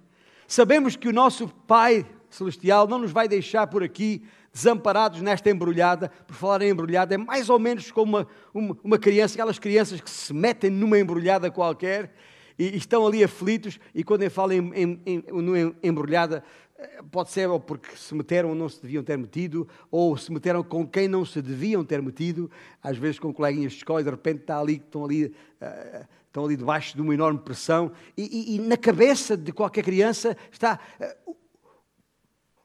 sabemos 0.46 0.96
que 0.96 1.08
o 1.08 1.12
nosso 1.12 1.48
Pai 1.66 2.06
Celestial 2.30 2.86
não 2.86 2.98
nos 2.98 3.12
vai 3.12 3.28
deixar 3.28 3.66
por 3.66 3.82
aqui 3.82 4.22
desamparados 4.52 5.20
nesta 5.20 5.50
embrulhada. 5.50 6.10
Por 6.26 6.34
falar 6.34 6.62
em 6.62 6.70
embrulhada, 6.70 7.14
é 7.14 7.18
mais 7.18 7.48
ou 7.48 7.58
menos 7.58 7.90
como 7.90 8.18
uma, 8.18 8.28
uma, 8.52 8.78
uma 8.82 8.98
criança, 8.98 9.34
aquelas 9.34 9.58
crianças 9.58 10.00
que 10.00 10.10
se 10.10 10.32
metem 10.32 10.70
numa 10.70 10.98
embrulhada 10.98 11.50
qualquer 11.50 12.14
e, 12.58 12.76
estão 12.76 13.06
ali 13.06 13.22
aflitos, 13.22 13.78
e 13.94 14.02
quando 14.02 14.22
eu 14.22 14.30
falo 14.30 14.52
em, 14.52 14.72
em, 14.74 15.02
em, 15.06 15.76
embrulhada, 15.82 16.42
eh, 16.42 16.67
pode 17.10 17.30
ser 17.30 17.48
ou 17.48 17.58
porque 17.58 17.96
se 17.96 18.14
meteram 18.14 18.50
ou 18.50 18.54
não 18.54 18.68
se 18.68 18.80
deviam 18.80 19.02
ter 19.02 19.18
metido, 19.18 19.68
ou 19.90 20.16
se 20.16 20.32
meteram 20.32 20.62
com 20.62 20.86
quem 20.86 21.08
não 21.08 21.24
se 21.24 21.42
deviam 21.42 21.84
ter 21.84 22.00
metido, 22.00 22.50
às 22.82 22.96
vezes 22.96 23.18
com 23.18 23.32
coleguinhas 23.32 23.72
de 23.72 23.78
escola, 23.78 24.00
e 24.00 24.04
de 24.04 24.10
repente 24.10 24.40
está 24.42 24.60
ali, 24.60 24.76
estão 24.76 25.04
ali, 25.04 25.26
uh, 25.26 26.06
estão 26.26 26.44
ali 26.44 26.56
debaixo 26.56 26.94
de 26.94 27.02
uma 27.02 27.12
enorme 27.12 27.40
pressão, 27.40 27.92
e, 28.16 28.54
e, 28.54 28.56
e 28.56 28.58
na 28.60 28.76
cabeça 28.76 29.36
de 29.36 29.52
qualquer 29.52 29.82
criança 29.82 30.36
está: 30.52 30.78
uh, 31.26 31.36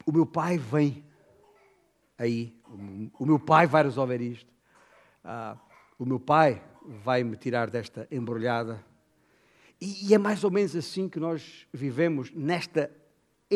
o 0.06 0.12
meu 0.12 0.26
pai 0.26 0.58
vem 0.58 1.04
aí, 2.18 2.56
o, 3.20 3.26
meu 3.26 3.40
pai 3.40 3.66
vai 3.66 3.84
resolver 3.84 4.22
isto, 4.22 4.52
uh, 5.26 5.58
o 5.98 6.06
meu 6.06 6.20
pai 6.20 6.62
vai 7.04 7.24
me 7.24 7.36
tirar 7.36 7.70
desta 7.70 8.08
embrulhada. 8.12 8.84
E, 9.82 10.10
e 10.10 10.14
é 10.14 10.18
mais 10.18 10.44
ou 10.44 10.52
menos 10.52 10.76
assim 10.76 11.10
que 11.10 11.20
nós 11.20 11.68
vivemos 11.74 12.32
nesta 12.32 12.92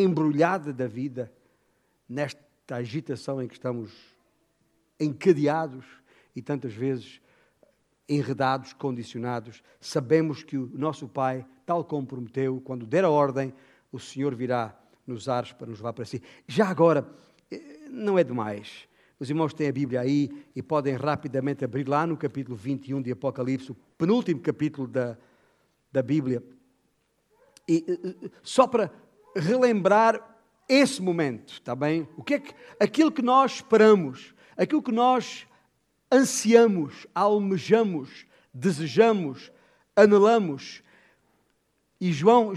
embrulhada 0.03 0.71
da 0.71 0.87
vida, 0.87 1.31
nesta 2.07 2.75
agitação 2.75 3.41
em 3.41 3.47
que 3.47 3.55
estamos 3.55 3.91
encadeados 4.99 5.85
e 6.35 6.41
tantas 6.41 6.73
vezes 6.73 7.21
enredados, 8.07 8.73
condicionados. 8.73 9.61
Sabemos 9.79 10.43
que 10.43 10.57
o 10.57 10.69
nosso 10.73 11.07
Pai, 11.07 11.45
tal 11.65 11.83
como 11.83 12.07
prometeu, 12.07 12.61
quando 12.61 12.85
der 12.85 13.03
a 13.03 13.09
ordem, 13.09 13.53
o 13.91 13.99
Senhor 13.99 14.33
virá 14.35 14.77
nos 15.05 15.27
ares 15.27 15.51
para 15.51 15.67
nos 15.67 15.79
levar 15.79 15.93
para 15.93 16.05
si. 16.05 16.21
Já 16.47 16.67
agora, 16.67 17.07
eh, 17.51 17.87
não 17.89 18.17
é 18.17 18.23
demais. 18.23 18.87
Os 19.19 19.29
irmãos 19.29 19.53
têm 19.53 19.67
a 19.67 19.71
Bíblia 19.71 20.01
aí 20.01 20.29
e 20.55 20.61
podem 20.61 20.95
rapidamente 20.95 21.65
abrir 21.65 21.87
lá 21.87 22.05
no 22.05 22.15
capítulo 22.15 22.55
21 22.55 23.01
de 23.01 23.11
Apocalipse, 23.11 23.71
o 23.71 23.75
penúltimo 23.97 24.39
capítulo 24.41 24.87
da, 24.87 25.17
da 25.91 26.03
Bíblia. 26.03 26.43
E, 27.67 27.83
só 28.43 28.67
para 28.67 28.91
relembrar 29.37 30.19
esse 30.67 31.01
momento, 31.01 31.53
está 31.53 31.75
bem? 31.75 32.07
O 32.17 32.23
que 32.23 32.33
é 32.33 32.39
que, 32.39 32.53
aquilo 32.79 33.11
que 33.11 33.21
nós 33.21 33.55
esperamos, 33.55 34.33
aquilo 34.57 34.81
que 34.81 34.91
nós 34.91 35.47
ansiamos, 36.11 37.07
almejamos, 37.13 38.25
desejamos, 38.53 39.51
anelamos. 39.95 40.81
E 41.99 42.11
João 42.11 42.53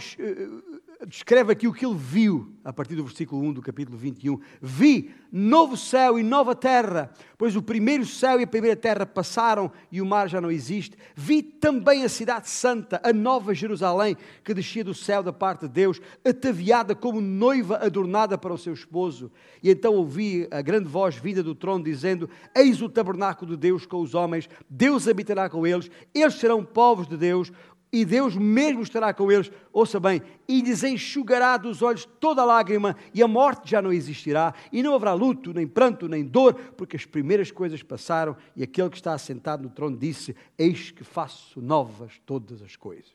descreve 1.08 1.50
aqui 1.50 1.66
o 1.66 1.72
que 1.72 1.86
ele 1.86 1.96
viu, 1.96 2.52
a 2.62 2.74
partir 2.74 2.94
do 2.94 3.04
versículo 3.04 3.42
1 3.42 3.54
do 3.54 3.62
capítulo 3.62 3.96
21. 3.96 4.38
Vi 4.60 5.10
novo 5.32 5.78
céu 5.78 6.18
e 6.18 6.22
nova 6.22 6.54
terra, 6.54 7.10
pois 7.38 7.56
o 7.56 7.62
primeiro 7.62 8.04
céu 8.04 8.38
e 8.38 8.42
a 8.42 8.46
primeira 8.46 8.76
terra 8.76 9.06
passaram 9.06 9.72
e 9.90 10.02
o 10.02 10.04
mar 10.04 10.28
já 10.28 10.42
não 10.42 10.50
existe. 10.50 10.94
Vi 11.14 11.42
também 11.42 12.04
a 12.04 12.08
cidade 12.08 12.50
santa, 12.50 13.00
a 13.02 13.14
nova 13.14 13.54
Jerusalém, 13.54 14.14
que 14.44 14.52
descia 14.52 14.84
do 14.84 14.92
céu 14.92 15.22
da 15.22 15.32
parte 15.32 15.62
de 15.62 15.68
Deus, 15.68 16.00
ataviada 16.22 16.94
como 16.94 17.18
noiva 17.18 17.78
adornada 17.78 18.36
para 18.36 18.52
o 18.52 18.58
seu 18.58 18.74
esposo. 18.74 19.32
E 19.62 19.70
então 19.70 19.94
ouvi 19.94 20.46
a 20.50 20.60
grande 20.60 20.88
voz 20.88 21.16
vinda 21.16 21.42
do 21.42 21.54
trono 21.54 21.82
dizendo: 21.82 22.28
Eis 22.54 22.82
o 22.82 22.90
tabernáculo 22.90 23.52
de 23.52 23.56
Deus 23.56 23.86
com 23.86 24.02
os 24.02 24.14
homens, 24.14 24.50
Deus 24.68 25.08
habitará 25.08 25.48
com 25.48 25.66
eles, 25.66 25.90
eles 26.14 26.34
serão 26.34 26.62
povos 26.62 27.08
de 27.08 27.16
Deus 27.16 27.50
e 27.92 28.04
Deus 28.04 28.36
mesmo 28.36 28.82
estará 28.82 29.12
com 29.12 29.32
eles, 29.32 29.50
ouça 29.72 29.98
bem, 29.98 30.22
e 30.46 30.60
lhes 30.60 30.84
enxugará 30.84 31.56
dos 31.56 31.82
olhos 31.82 32.04
toda 32.20 32.44
lágrima, 32.44 32.96
e 33.12 33.22
a 33.22 33.26
morte 33.26 33.70
já 33.70 33.82
não 33.82 33.92
existirá, 33.92 34.54
e 34.72 34.82
não 34.82 34.94
haverá 34.94 35.12
luto, 35.12 35.52
nem 35.52 35.66
pranto, 35.66 36.08
nem 36.08 36.24
dor, 36.24 36.54
porque 36.76 36.96
as 36.96 37.04
primeiras 37.04 37.50
coisas 37.50 37.82
passaram, 37.82 38.36
e 38.54 38.62
aquele 38.62 38.90
que 38.90 38.96
está 38.96 39.12
assentado 39.12 39.64
no 39.64 39.70
trono 39.70 39.96
disse: 39.96 40.36
Eis 40.56 40.90
que 40.92 41.02
faço 41.02 41.60
novas 41.60 42.20
todas 42.24 42.62
as 42.62 42.76
coisas. 42.76 43.10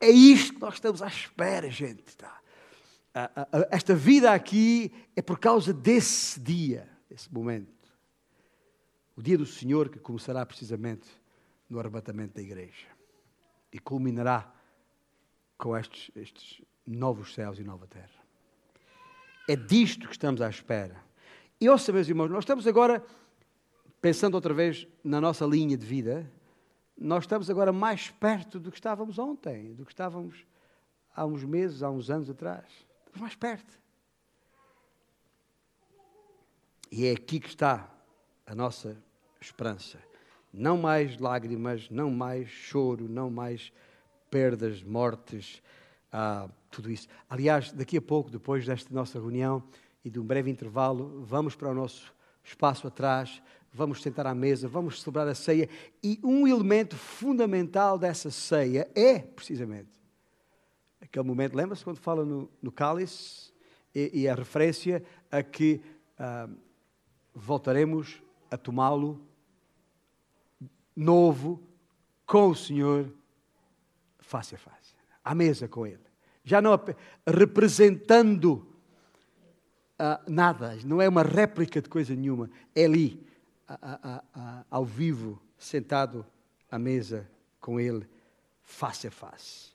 É 0.00 0.10
isto 0.10 0.54
que 0.54 0.60
nós 0.60 0.74
estamos 0.74 1.00
à 1.00 1.06
espera, 1.06 1.70
gente. 1.70 2.16
Tá? 2.16 2.40
Esta 3.70 3.94
vida 3.94 4.32
aqui 4.32 4.92
é 5.14 5.22
por 5.22 5.38
causa 5.38 5.72
desse 5.72 6.38
dia, 6.38 6.88
desse 7.08 7.32
momento. 7.32 7.72
O 9.16 9.22
dia 9.22 9.38
do 9.38 9.46
Senhor 9.46 9.88
que 9.88 9.98
começará 9.98 10.44
precisamente 10.44 11.08
no 11.68 11.78
arrebatamento 11.78 12.34
da 12.34 12.42
igreja. 12.42 12.86
E 13.72 13.78
culminará 13.78 14.52
com 15.58 15.76
estes, 15.76 16.10
estes 16.14 16.62
novos 16.86 17.34
céus 17.34 17.58
e 17.58 17.64
nova 17.64 17.86
terra. 17.86 18.24
É 19.48 19.56
disto 19.56 20.06
que 20.06 20.12
estamos 20.12 20.40
à 20.40 20.48
espera. 20.48 21.04
E 21.60 21.68
ouça, 21.68 21.92
meus 21.92 22.08
irmãos, 22.08 22.28
nós 22.28 22.42
estamos 22.42 22.66
agora, 22.66 23.04
pensando 24.00 24.34
outra 24.34 24.52
vez 24.52 24.86
na 25.02 25.20
nossa 25.20 25.46
linha 25.46 25.76
de 25.76 25.86
vida, 25.86 26.30
nós 26.96 27.24
estamos 27.24 27.50
agora 27.50 27.72
mais 27.72 28.10
perto 28.10 28.58
do 28.58 28.70
que 28.70 28.78
estávamos 28.78 29.18
ontem, 29.18 29.74
do 29.74 29.84
que 29.84 29.92
estávamos 29.92 30.46
há 31.14 31.24
uns 31.24 31.44
meses, 31.44 31.82
há 31.82 31.90
uns 31.90 32.10
anos 32.10 32.28
atrás. 32.28 32.66
Estamos 32.98 33.20
mais 33.20 33.34
perto. 33.34 33.78
E 36.90 37.06
é 37.06 37.12
aqui 37.12 37.40
que 37.40 37.48
está 37.48 37.90
a 38.46 38.54
nossa 38.54 38.96
esperança. 39.40 39.98
Não 40.56 40.78
mais 40.78 41.18
lágrimas, 41.18 41.90
não 41.90 42.10
mais 42.10 42.48
choro, 42.48 43.06
não 43.10 43.28
mais 43.28 43.70
perdas, 44.30 44.82
mortes, 44.82 45.62
ah, 46.10 46.48
tudo 46.70 46.90
isso. 46.90 47.06
Aliás, 47.28 47.70
daqui 47.72 47.98
a 47.98 48.00
pouco, 48.00 48.30
depois 48.30 48.64
desta 48.64 48.92
nossa 48.94 49.20
reunião 49.20 49.62
e 50.02 50.08
de 50.08 50.18
um 50.18 50.24
breve 50.24 50.50
intervalo, 50.50 51.22
vamos 51.26 51.54
para 51.54 51.68
o 51.68 51.74
nosso 51.74 52.10
espaço 52.42 52.86
atrás, 52.86 53.42
vamos 53.70 54.00
sentar 54.00 54.26
à 54.26 54.34
mesa, 54.34 54.66
vamos 54.66 55.02
celebrar 55.02 55.28
a 55.28 55.34
ceia. 55.34 55.68
E 56.02 56.18
um 56.24 56.48
elemento 56.48 56.96
fundamental 56.96 57.98
dessa 57.98 58.30
ceia 58.30 58.90
é, 58.94 59.18
precisamente, 59.18 59.90
aquele 61.02 61.26
momento, 61.26 61.54
lembra-se 61.54 61.84
quando 61.84 61.98
fala 61.98 62.24
no, 62.24 62.48
no 62.62 62.72
cálice 62.72 63.52
e, 63.94 64.22
e, 64.22 64.28
a 64.28 64.34
referência 64.34 65.04
a 65.30 65.42
que 65.42 65.82
ah, 66.18 66.48
voltaremos 67.34 68.22
a 68.50 68.56
tomá-lo 68.56 69.20
novo 70.96 71.62
com 72.24 72.48
o 72.48 72.54
Senhor, 72.54 73.12
face 74.18 74.54
a 74.54 74.58
face, 74.58 74.94
à 75.22 75.34
mesa 75.34 75.68
com 75.68 75.86
Ele. 75.86 76.00
Já 76.42 76.62
não 76.62 76.72
representando 77.26 78.66
uh, 80.00 80.30
nada, 80.30 80.78
não 80.84 81.02
é 81.02 81.08
uma 81.08 81.22
réplica 81.22 81.82
de 81.82 81.88
coisa 81.88 82.14
nenhuma. 82.14 82.50
É 82.74 82.84
ali, 82.84 83.26
ao 84.70 84.84
vivo, 84.84 85.40
sentado 85.58 86.24
à 86.70 86.78
mesa 86.78 87.28
com 87.60 87.80
Ele, 87.80 88.06
face 88.62 89.06
a 89.06 89.10
face. 89.10 89.74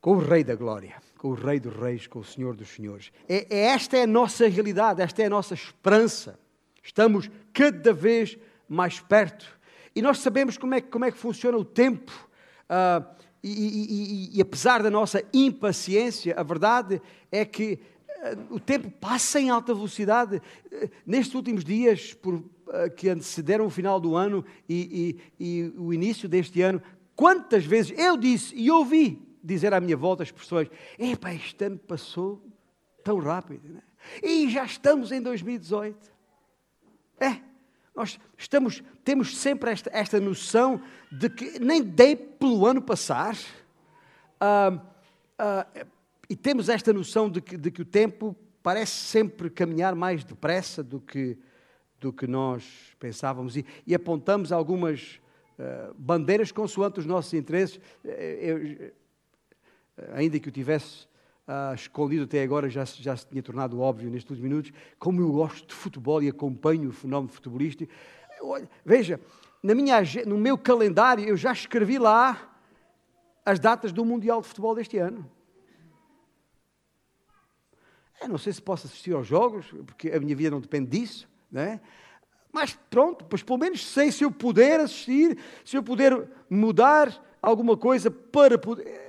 Com 0.00 0.16
o 0.16 0.18
Rei 0.18 0.44
da 0.44 0.54
Glória, 0.54 1.00
com 1.16 1.28
o 1.28 1.34
Rei 1.34 1.58
dos 1.58 1.74
Reis, 1.74 2.06
com 2.06 2.18
o 2.18 2.24
Senhor 2.24 2.54
dos 2.54 2.68
Senhores. 2.68 3.10
É, 3.26 3.46
é, 3.56 3.60
esta 3.68 3.96
é 3.96 4.02
a 4.02 4.06
nossa 4.06 4.46
realidade, 4.46 5.00
esta 5.00 5.22
é 5.22 5.26
a 5.26 5.30
nossa 5.30 5.54
esperança. 5.54 6.38
Estamos 6.82 7.30
cada 7.54 7.92
vez 7.94 8.36
mais 8.68 9.00
perto. 9.00 9.58
E 9.94 10.02
nós 10.02 10.18
sabemos 10.18 10.58
como 10.58 10.74
é, 10.74 10.80
como 10.80 11.04
é 11.04 11.12
que 11.12 11.18
funciona 11.18 11.56
o 11.56 11.64
tempo. 11.64 12.12
Uh, 12.64 13.04
e, 13.42 13.48
e, 13.48 14.32
e, 14.32 14.38
e, 14.38 14.40
apesar 14.40 14.82
da 14.82 14.90
nossa 14.90 15.22
impaciência, 15.32 16.34
a 16.34 16.42
verdade 16.42 17.00
é 17.30 17.44
que 17.44 17.78
uh, 18.08 18.54
o 18.54 18.58
tempo 18.58 18.90
passa 18.90 19.38
em 19.38 19.50
alta 19.50 19.74
velocidade. 19.74 20.36
Uh, 20.36 20.90
nestes 21.06 21.34
últimos 21.34 21.62
dias, 21.62 22.14
por, 22.14 22.34
uh, 22.34 22.44
que 22.96 23.08
antecederam 23.08 23.66
o 23.66 23.70
final 23.70 24.00
do 24.00 24.16
ano 24.16 24.44
e, 24.68 25.20
o 25.76 25.92
início 25.92 26.28
deste 26.28 26.62
ano, 26.62 26.82
quantas 27.14 27.64
vezes 27.64 27.96
eu 27.98 28.16
disse 28.16 28.54
e 28.56 28.70
ouvi 28.70 29.22
dizer 29.42 29.74
à 29.74 29.80
minha 29.80 29.96
volta 29.96 30.22
as 30.22 30.30
expressões: 30.30 30.68
Epá, 30.98 31.34
este 31.34 31.64
ano 31.66 31.78
passou 31.78 32.42
tão 33.04 33.18
rápido, 33.18 33.68
né? 33.68 33.82
e 34.22 34.48
já 34.48 34.64
estamos 34.64 35.12
em 35.12 35.20
2018. 35.20 36.12
É. 37.20 37.53
Nós 37.94 38.18
estamos, 38.36 38.82
temos 39.04 39.36
sempre 39.36 39.70
esta, 39.70 39.90
esta 39.92 40.18
noção 40.18 40.82
de 41.12 41.30
que 41.30 41.60
nem 41.60 41.82
dei 41.82 42.16
pelo 42.16 42.66
ano 42.66 42.82
passar, 42.82 43.36
uh, 44.40 44.80
e 46.28 46.34
temos 46.34 46.68
esta 46.68 46.92
noção 46.92 47.30
de 47.30 47.40
que, 47.40 47.56
de 47.56 47.70
que, 47.70 47.82
o 47.82 47.84
tempo 47.84 48.34
parece 48.62 48.92
sempre 48.92 49.48
caminhar 49.48 49.94
mais 49.94 50.24
depressa 50.24 50.82
do 50.82 51.00
que, 51.00 51.38
do 52.00 52.12
que 52.12 52.26
nós 52.26 52.64
pensávamos, 52.98 53.56
e, 53.56 53.64
e 53.86 53.94
apontamos 53.94 54.50
algumas 54.50 55.20
uh, 55.58 55.94
bandeiras 55.96 56.50
consoante 56.50 56.98
os 56.98 57.06
nossos 57.06 57.32
interesses. 57.34 57.78
Eu, 58.04 58.92
ainda 60.12 60.40
que 60.40 60.48
eu 60.48 60.52
tivesse 60.52 61.06
uh, 61.48 61.74
escondido 61.74 62.24
até 62.24 62.42
agora, 62.42 62.68
já, 62.68 62.84
já 62.84 63.16
se 63.16 63.26
tinha 63.26 63.42
tornado 63.42 63.80
óbvio 63.80 64.10
nestes 64.10 64.30
últimos 64.30 64.50
minutos, 64.50 64.72
como 64.98 65.20
eu 65.20 65.30
gosto 65.32 65.68
de 65.68 65.74
futebol 65.74 66.22
e 66.22 66.28
acompanho 66.28 66.88
o 66.88 66.92
fenómeno 66.92 67.32
futebolístico. 67.32 67.92
Olha, 68.42 68.68
veja, 68.84 69.20
na 69.62 69.74
minha, 69.74 69.96
no 70.26 70.36
meu 70.36 70.58
calendário 70.58 71.24
eu 71.26 71.36
já 71.36 71.52
escrevi 71.52 71.98
lá 71.98 72.54
as 73.44 73.58
datas 73.58 73.92
do 73.92 74.04
Mundial 74.04 74.40
de 74.40 74.48
Futebol 74.48 74.74
deste 74.74 74.98
ano. 74.98 75.30
Eu 78.20 78.28
não 78.28 78.38
sei 78.38 78.52
se 78.52 78.62
posso 78.62 78.86
assistir 78.86 79.12
aos 79.14 79.26
jogos, 79.26 79.66
porque 79.86 80.10
a 80.10 80.20
minha 80.20 80.34
vida 80.34 80.50
não 80.50 80.60
depende 80.60 80.98
disso, 80.98 81.28
não 81.50 81.60
é? 81.60 81.80
Mas 82.50 82.78
pronto, 82.88 83.24
pois 83.24 83.42
pelo 83.42 83.58
menos 83.58 83.84
sei 83.84 84.12
se 84.12 84.24
eu 84.24 84.30
puder 84.30 84.80
assistir, 84.80 85.36
se 85.64 85.76
eu 85.76 85.82
puder 85.82 86.28
mudar 86.48 87.22
alguma 87.42 87.76
coisa 87.76 88.10
para 88.10 88.56
poder. 88.56 89.03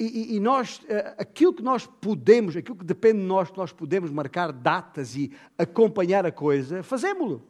E, 0.00 0.36
e, 0.36 0.40
nós, 0.40 0.80
eh, 0.88 1.16
aquilo 1.18 1.52
que 1.52 1.62
nós 1.62 1.84
podemos, 1.84 2.56
aquilo 2.56 2.76
que 2.76 2.84
depende 2.84 3.18
de 3.18 3.24
nós, 3.24 3.50
que 3.50 3.58
nós 3.58 3.72
podemos 3.72 4.12
marcar 4.12 4.52
datas 4.52 5.16
e 5.16 5.32
acompanhar 5.56 6.24
a 6.24 6.30
coisa, 6.30 6.84
fazemos-lo. 6.84 7.42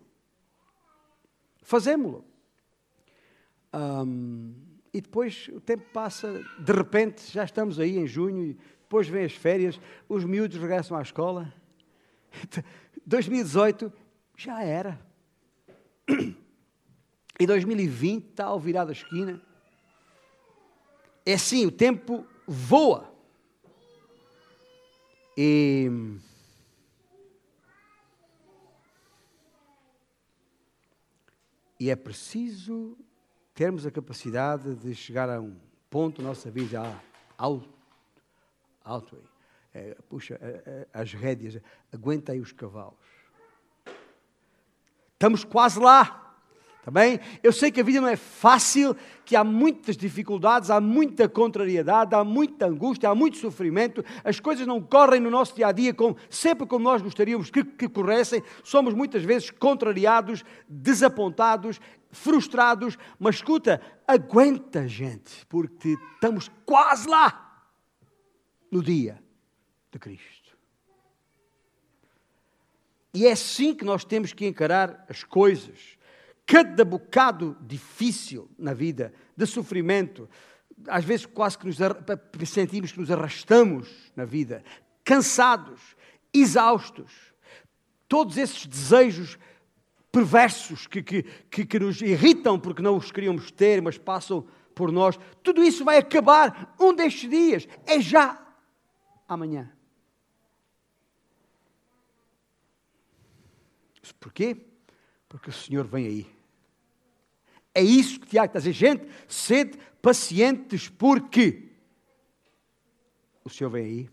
Fazemos-lo. 1.62 2.24
E 4.94 5.00
depois 5.02 5.50
o 5.52 5.60
tempo 5.60 5.84
passa, 5.92 6.42
de 6.58 6.72
repente 6.72 7.30
já 7.30 7.44
estamos 7.44 7.78
aí 7.78 7.98
em 7.98 8.06
junho, 8.06 8.42
e 8.46 8.58
depois 8.80 9.06
vêm 9.06 9.24
as 9.24 9.34
férias, 9.34 9.78
os 10.08 10.24
miúdos 10.24 10.56
regressam 10.56 10.96
à 10.96 11.02
escola. 11.02 11.52
2018 13.06 13.92
já 14.36 14.62
era. 14.62 14.98
E 17.40 17.46
2020 17.46 18.30
está 18.30 18.46
ao 18.46 18.58
virar 18.58 18.84
da 18.84 18.90
esquina. 18.90 19.40
É 21.24 21.34
assim, 21.34 21.64
o 21.66 21.70
tempo 21.70 22.26
voa. 22.48 23.12
E 25.36 25.88
E 31.80 31.90
é 31.90 31.96
preciso 31.96 32.98
termos 33.54 33.86
a 33.86 33.90
capacidade 33.90 34.74
de 34.74 34.94
chegar 34.94 35.30
a 35.30 35.40
um 35.40 35.56
ponto 35.88 36.20
na 36.20 36.28
nossa 36.28 36.50
vida 36.50 36.80
alto, 37.36 37.68
alto 38.82 39.16
é, 39.72 39.96
puxa, 40.08 40.34
é, 40.40 40.62
é, 40.66 40.88
as 40.92 41.12
rédeas, 41.12 41.62
aguenta 41.92 42.32
aí 42.32 42.40
os 42.40 42.50
cavalos. 42.50 42.98
Estamos 45.12 45.44
quase 45.44 45.78
lá. 45.78 46.27
Também 46.88 47.20
eu 47.42 47.52
sei 47.52 47.70
que 47.70 47.82
a 47.82 47.84
vida 47.84 48.00
não 48.00 48.08
é 48.08 48.16
fácil, 48.16 48.96
que 49.22 49.36
há 49.36 49.44
muitas 49.44 49.94
dificuldades, 49.94 50.70
há 50.70 50.80
muita 50.80 51.28
contrariedade, 51.28 52.14
há 52.14 52.24
muita 52.24 52.64
angústia, 52.64 53.10
há 53.10 53.14
muito 53.14 53.36
sofrimento. 53.36 54.02
As 54.24 54.40
coisas 54.40 54.66
não 54.66 54.80
correm 54.80 55.20
no 55.20 55.28
nosso 55.28 55.54
dia 55.54 55.66
a 55.66 55.72
dia 55.72 55.92
como, 55.92 56.16
sempre 56.30 56.66
como 56.66 56.82
nós 56.82 57.02
gostaríamos 57.02 57.50
que, 57.50 57.62
que 57.62 57.90
corressem. 57.90 58.42
Somos 58.64 58.94
muitas 58.94 59.22
vezes 59.22 59.50
contrariados, 59.50 60.42
desapontados, 60.66 61.78
frustrados. 62.10 62.96
Mas 63.18 63.34
escuta, 63.34 63.82
aguenta, 64.06 64.88
gente, 64.88 65.44
porque 65.44 65.94
estamos 66.14 66.50
quase 66.64 67.06
lá 67.06 67.68
no 68.70 68.82
dia 68.82 69.22
de 69.92 69.98
Cristo. 69.98 70.56
E 73.12 73.26
é 73.26 73.32
assim 73.32 73.74
que 73.74 73.84
nós 73.84 74.06
temos 74.06 74.32
que 74.32 74.46
encarar 74.46 75.04
as 75.06 75.22
coisas 75.22 75.97
cada 76.48 76.82
bocado 76.82 77.58
difícil 77.60 78.50
na 78.58 78.72
vida, 78.72 79.12
de 79.36 79.44
sofrimento, 79.44 80.26
às 80.86 81.04
vezes 81.04 81.26
quase 81.26 81.58
que 81.58 81.66
nos 81.66 81.76
sentimos 82.48 82.90
que 82.90 82.98
nos 82.98 83.10
arrastamos 83.10 84.10
na 84.16 84.24
vida, 84.24 84.64
cansados, 85.04 85.94
exaustos, 86.32 87.12
todos 88.08 88.38
esses 88.38 88.64
desejos 88.64 89.38
perversos 90.10 90.86
que, 90.86 91.02
que, 91.02 91.22
que, 91.22 91.66
que 91.66 91.78
nos 91.78 92.00
irritam 92.00 92.58
porque 92.58 92.80
não 92.80 92.96
os 92.96 93.12
queríamos 93.12 93.50
ter, 93.50 93.82
mas 93.82 93.98
passam 93.98 94.48
por 94.74 94.90
nós, 94.90 95.20
tudo 95.42 95.62
isso 95.62 95.84
vai 95.84 95.98
acabar 95.98 96.74
um 96.80 96.94
destes 96.94 97.28
dias, 97.28 97.68
é 97.84 98.00
já 98.00 98.42
amanhã. 99.28 99.70
Porquê? 104.18 104.56
Porque 105.28 105.50
o 105.50 105.52
Senhor 105.52 105.86
vem 105.86 106.06
aí. 106.06 106.37
É 107.78 107.82
isso 107.82 108.18
que 108.18 108.26
Tiago 108.26 108.46
está 108.46 108.58
a 108.58 108.60
dizer. 108.60 108.72
Gente, 108.72 109.06
sede 109.28 109.78
pacientes, 110.02 110.88
porque 110.88 111.68
o 113.44 113.48
Senhor 113.48 113.70
vem 113.70 113.84
aí 113.84 114.10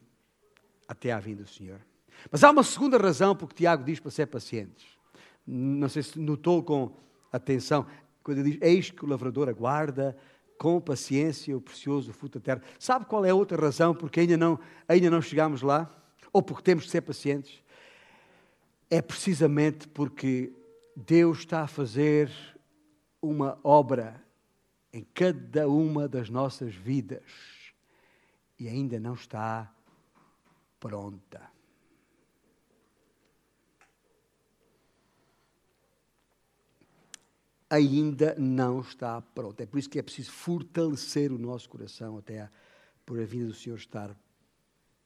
até 0.88 1.12
à 1.12 1.20
vinda 1.20 1.42
do 1.42 1.50
Senhor. 1.50 1.82
Mas 2.32 2.44
há 2.44 2.52
uma 2.52 2.62
segunda 2.62 2.96
razão 2.96 3.36
porque 3.36 3.56
Tiago 3.56 3.84
diz 3.84 4.00
para 4.00 4.12
ser 4.12 4.28
pacientes. 4.28 4.86
Não 5.48 5.90
sei 5.90 6.04
se 6.04 6.20
notou 6.20 6.62
com 6.62 6.96
atenção, 7.32 7.88
quando 8.22 8.38
ele 8.38 8.52
diz: 8.52 8.60
Eis 8.62 8.92
que 8.92 9.04
o 9.04 9.08
lavrador 9.08 9.50
aguarda 9.50 10.16
com 10.60 10.80
paciência 10.80 11.58
o 11.58 11.60
precioso 11.60 12.14
fruto 12.14 12.38
da 12.38 12.46
terra. 12.46 12.62
Sabe 12.78 13.06
qual 13.06 13.26
é 13.26 13.32
a 13.32 13.36
outra 13.36 13.60
razão 13.60 13.96
porque 13.96 14.20
ainda 14.20 14.38
não, 14.38 14.60
ainda 14.88 15.10
não 15.10 15.24
chegamos 15.24 15.64
lá? 15.64 15.92
Ou 16.32 16.44
porque 16.44 16.62
temos 16.62 16.84
de 16.84 16.92
ser 16.92 17.02
pacientes? 17.02 17.64
É 18.92 19.02
precisamente 19.02 19.88
porque 19.88 20.54
Deus 20.96 21.40
está 21.40 21.62
a 21.62 21.68
fazer 21.68 22.32
uma 23.28 23.60
obra 23.64 24.24
em 24.94 25.04
cada 25.14 25.68
uma 25.68 26.08
das 26.08 26.30
nossas 26.30 26.74
vidas 26.74 27.24
e 28.58 28.68
ainda 28.68 29.00
não 29.00 29.14
está 29.14 29.74
pronta. 30.80 31.52
Ainda 37.70 38.36
não 38.36 38.80
está 38.80 39.22
pronta. 39.22 39.64
É 39.64 39.66
por 39.66 39.80
isso 39.80 39.90
que 39.90 40.00
é 40.00 40.04
preciso 40.04 40.32
fortalecer 40.32 41.32
o 41.32 41.38
nosso 41.38 41.68
coração 41.68 42.18
até 42.18 42.42
a, 42.42 42.52
por 43.06 43.20
a 43.20 43.26
vinda 43.26 43.48
do 43.48 43.54
Senhor 43.54 43.78
estar 43.78 44.16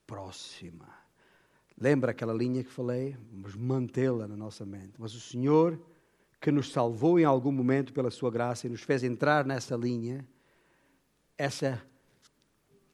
próxima. 0.05 0.87
Lembra 1.79 2.11
aquela 2.11 2.33
linha 2.33 2.63
que 2.63 2.69
falei? 2.69 3.17
Vamos 3.31 3.55
mantê-la 3.55 4.27
na 4.27 4.35
nossa 4.35 4.65
mente. 4.65 4.93
Mas 4.99 5.15
o 5.15 5.19
Senhor 5.19 5.79
que 6.39 6.51
nos 6.51 6.71
salvou 6.71 7.19
em 7.19 7.25
algum 7.25 7.51
momento 7.51 7.93
pela 7.93 8.09
sua 8.09 8.31
graça 8.31 8.67
e 8.67 8.69
nos 8.69 8.81
fez 8.81 9.03
entrar 9.03 9.45
nessa 9.45 9.75
linha, 9.75 10.25
essa, 11.37 11.81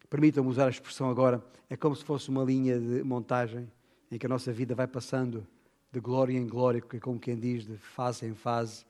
permitam-me 0.10 0.50
usar 0.50 0.66
a 0.68 0.70
expressão 0.70 1.10
agora, 1.10 1.44
é 1.70 1.76
como 1.76 1.96
se 1.96 2.04
fosse 2.04 2.30
uma 2.30 2.44
linha 2.44 2.80
de 2.80 3.04
montagem 3.04 3.72
em 4.12 4.18
que 4.18 4.26
a 4.26 4.30
nossa 4.30 4.52
vida 4.52 4.74
vai 4.74 4.88
passando 4.88 5.46
de 5.92 6.00
glória 6.00 6.38
em 6.38 6.48
glória, 6.48 6.82
como 6.82 7.20
quem 7.20 7.38
diz, 7.38 7.66
de 7.66 7.78
fase 7.78 8.26
em 8.26 8.34
fase, 8.34 8.86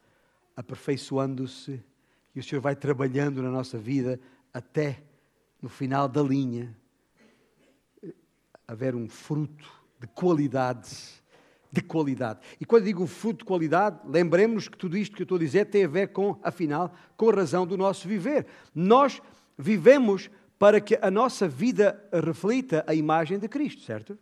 aperfeiçoando-se, 0.56 1.84
e 2.34 2.40
o 2.40 2.44
Senhor 2.44 2.62
vai 2.62 2.76
trabalhando 2.76 3.42
na 3.42 3.50
nossa 3.50 3.78
vida 3.78 4.20
até 4.54 5.04
no 5.62 5.70
final 5.70 6.08
da 6.08 6.22
linha 6.22 6.76
haver 8.68 8.96
um 8.96 9.08
fruto 9.08 9.72
de 10.00 10.08
qualidade. 10.08 11.24
De 11.76 11.82
qualidade. 11.82 12.40
E 12.60 12.66
quando 12.66 12.86
digo 12.86 13.06
fruto 13.06 13.40
de 13.40 13.46
qualidade, 13.46 14.00
lembremos 14.06 14.70
que 14.70 14.78
tudo 14.78 14.98
isto 14.98 15.14
que 15.14 15.24
eu 15.24 15.26
estou 15.26 15.36
a 15.36 15.40
dizer 15.40 15.66
tem 15.66 15.84
a 15.84 15.88
ver 15.90 16.14
com, 16.14 16.40
afinal, 16.42 16.94
com 17.18 17.30
a 17.30 17.34
razão 17.34 17.68
do 17.68 17.76
nosso 17.76 18.08
viver. 18.08 18.48
Nós 18.74 19.22
vivemos 19.58 20.30
para 20.58 20.80
que 20.80 20.98
a 21.02 21.12
nossa 21.12 21.50
vida 21.50 22.02
reflita 22.14 22.86
a 22.88 22.96
imagem 22.96 23.38
de 23.38 23.50
Cristo, 23.50 23.82
certo? 23.82 24.18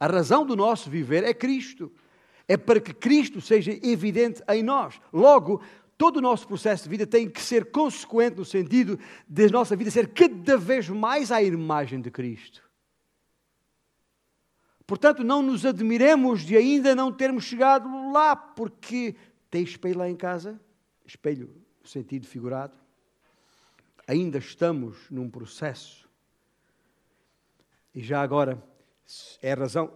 A 0.00 0.06
razão 0.06 0.46
do 0.46 0.56
nosso 0.56 0.88
viver 0.88 1.24
é 1.24 1.34
Cristo. 1.34 1.92
É 2.48 2.56
para 2.56 2.80
que 2.80 2.94
Cristo 2.94 3.42
seja 3.42 3.78
evidente 3.82 4.42
em 4.48 4.62
nós. 4.62 4.98
Logo, 5.12 5.60
todo 5.98 6.18
o 6.18 6.22
nosso 6.22 6.48
processo 6.48 6.84
de 6.84 6.88
vida 6.88 7.06
tem 7.06 7.28
que 7.28 7.42
ser 7.42 7.66
consequente 7.70 8.38
no 8.38 8.46
sentido 8.46 8.98
de 9.28 9.50
nossa 9.50 9.76
vida 9.76 9.90
ser 9.90 10.08
cada 10.08 10.56
vez 10.56 10.88
mais 10.88 11.30
à 11.30 11.42
imagem 11.42 12.00
de 12.00 12.10
Cristo. 12.10 12.65
Portanto, 14.86 15.24
não 15.24 15.42
nos 15.42 15.66
admiremos 15.66 16.42
de 16.42 16.56
ainda 16.56 16.94
não 16.94 17.12
termos 17.12 17.44
chegado 17.44 17.88
lá, 18.12 18.36
porque 18.36 19.16
tem 19.50 19.62
espelho 19.62 19.98
lá 19.98 20.08
em 20.08 20.16
casa 20.16 20.60
espelho 21.06 21.50
no 21.80 21.88
sentido 21.88 22.26
figurado. 22.26 22.74
Ainda 24.06 24.38
estamos 24.38 24.98
num 25.10 25.30
processo. 25.30 26.08
E 27.94 28.02
já 28.02 28.20
agora, 28.20 28.62
é 29.40 29.54
razão. 29.54 29.92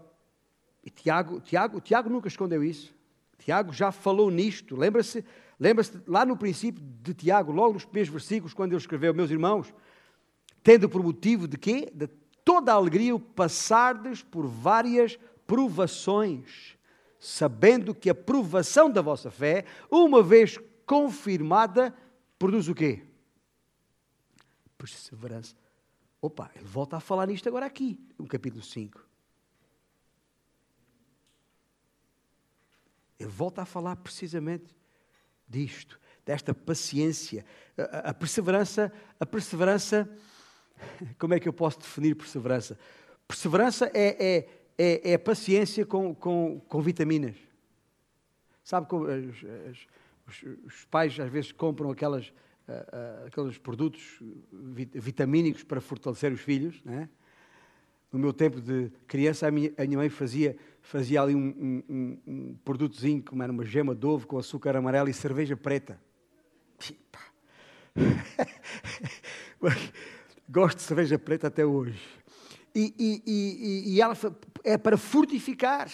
E 0.85 0.91
Tiago, 0.91 1.41
Tiago, 1.41 1.81
Tiago 1.81 2.09
nunca 2.09 2.29
escondeu 2.29 2.65
isso. 2.65 2.95
Tiago 3.39 3.73
já 3.73 3.93
falou 3.93 4.31
nisto. 4.31 4.77
Lembra-se 4.77 5.25
lembra-se 5.59 6.01
lá 6.07 6.25
no 6.25 6.37
princípio 6.37 6.83
de 6.83 7.13
Tiago, 7.13 7.53
logo 7.53 7.75
nos 7.75 7.85
primeiros 7.85 8.11
versículos, 8.11 8.55
quando 8.55 8.73
ele 8.73 8.81
escreveu, 8.81 9.13
meus 9.13 9.31
irmãos, 9.31 9.75
tendo 10.63 10.89
por 10.89 11.03
motivo 11.03 11.47
de 11.47 11.59
quê? 11.59 11.91
De 11.93 12.09
toda 12.51 12.73
a 12.73 12.75
alegria 12.75 13.15
o 13.15 13.21
passardes 13.21 14.25
por 14.25 14.45
várias 14.45 15.17
provações, 15.47 16.77
sabendo 17.17 17.95
que 17.95 18.11
a 18.11 18.15
provação 18.15 18.91
da 18.91 19.01
vossa 19.01 19.31
fé, 19.31 19.65
uma 19.89 20.21
vez 20.21 20.59
confirmada, 20.85 21.95
produz 22.37 22.67
o 22.67 22.75
quê? 22.75 23.05
Perseverança. 24.77 25.55
Opa, 26.21 26.51
ele 26.57 26.65
volta 26.65 26.97
a 26.97 27.01
falar 27.01 27.29
nisto 27.29 27.49
agora 27.49 27.67
aqui, 27.67 28.01
no 28.19 28.27
capítulo 28.27 28.65
5. 28.65 29.01
Ele 33.21 33.29
volta 33.29 33.63
a 33.63 33.65
falar 33.65 33.95
precisamente 33.95 34.75
disto, 35.49 36.01
desta 36.27 36.53
paciência, 36.53 37.47
a, 37.79 38.11
a, 38.11 38.15
perseverança, 38.15 38.93
a 39.21 39.25
perseverança, 39.25 40.11
como 41.19 41.35
é 41.35 41.41
que 41.41 41.49
eu 41.49 41.53
posso 41.53 41.79
definir 41.79 42.15
perseverança? 42.15 42.79
Perseverança 43.27 43.91
é, 43.95 44.25
é, 44.25 44.49
é, 44.79 45.13
é 45.13 45.19
paciência 45.19 45.87
com, 45.87 46.15
com, 46.15 46.61
com 46.69 46.81
vitaminas. 46.81 47.37
Sabe 48.65 48.89
como 48.89 49.07
os, 49.07 49.87
os, 50.27 50.43
os 50.67 50.85
pais 50.87 51.19
às 51.19 51.31
vezes 51.31 51.53
compram 51.53 51.91
aquelas 51.91 52.33
uh, 52.71 53.27
aqueles 53.27 53.59
produtos 53.59 54.21
vitamínicos 54.95 55.65
para 55.65 55.81
fortalecer 55.81 56.33
os 56.33 56.41
filhos. 56.41 56.83
Né? 56.85 57.09
No 58.13 58.19
meu 58.19 58.33
tempo 58.33 58.61
de 58.61 58.91
criança, 59.07 59.47
a 59.47 59.51
minha, 59.51 59.73
a 59.77 59.85
minha 59.85 59.99
mãe 59.99 60.09
fazia, 60.09 60.57
fazia 60.81 61.23
ali 61.23 61.35
um, 61.35 61.83
um, 61.89 62.19
um, 62.27 62.57
produtozinho, 62.65 63.23
como 63.23 63.43
era 63.43 63.53
uma 63.53 63.65
gema 63.65 63.95
de 63.95 64.07
ovo 64.07 64.27
com 64.27 64.39
açúcar 64.39 64.77
amarelo 64.77 65.09
e 65.09 65.15
cerveja 65.15 65.57
preta. 65.57 66.01
Gosto 70.51 70.79
de 70.79 70.83
cerveja 70.83 71.17
preta 71.17 71.47
até 71.47 71.65
hoje. 71.65 72.01
E, 72.75 72.93
e, 72.99 73.23
e, 73.25 73.95
e 73.95 74.01
ela 74.01 74.17
é 74.65 74.77
para 74.77 74.97
fortificar. 74.97 75.89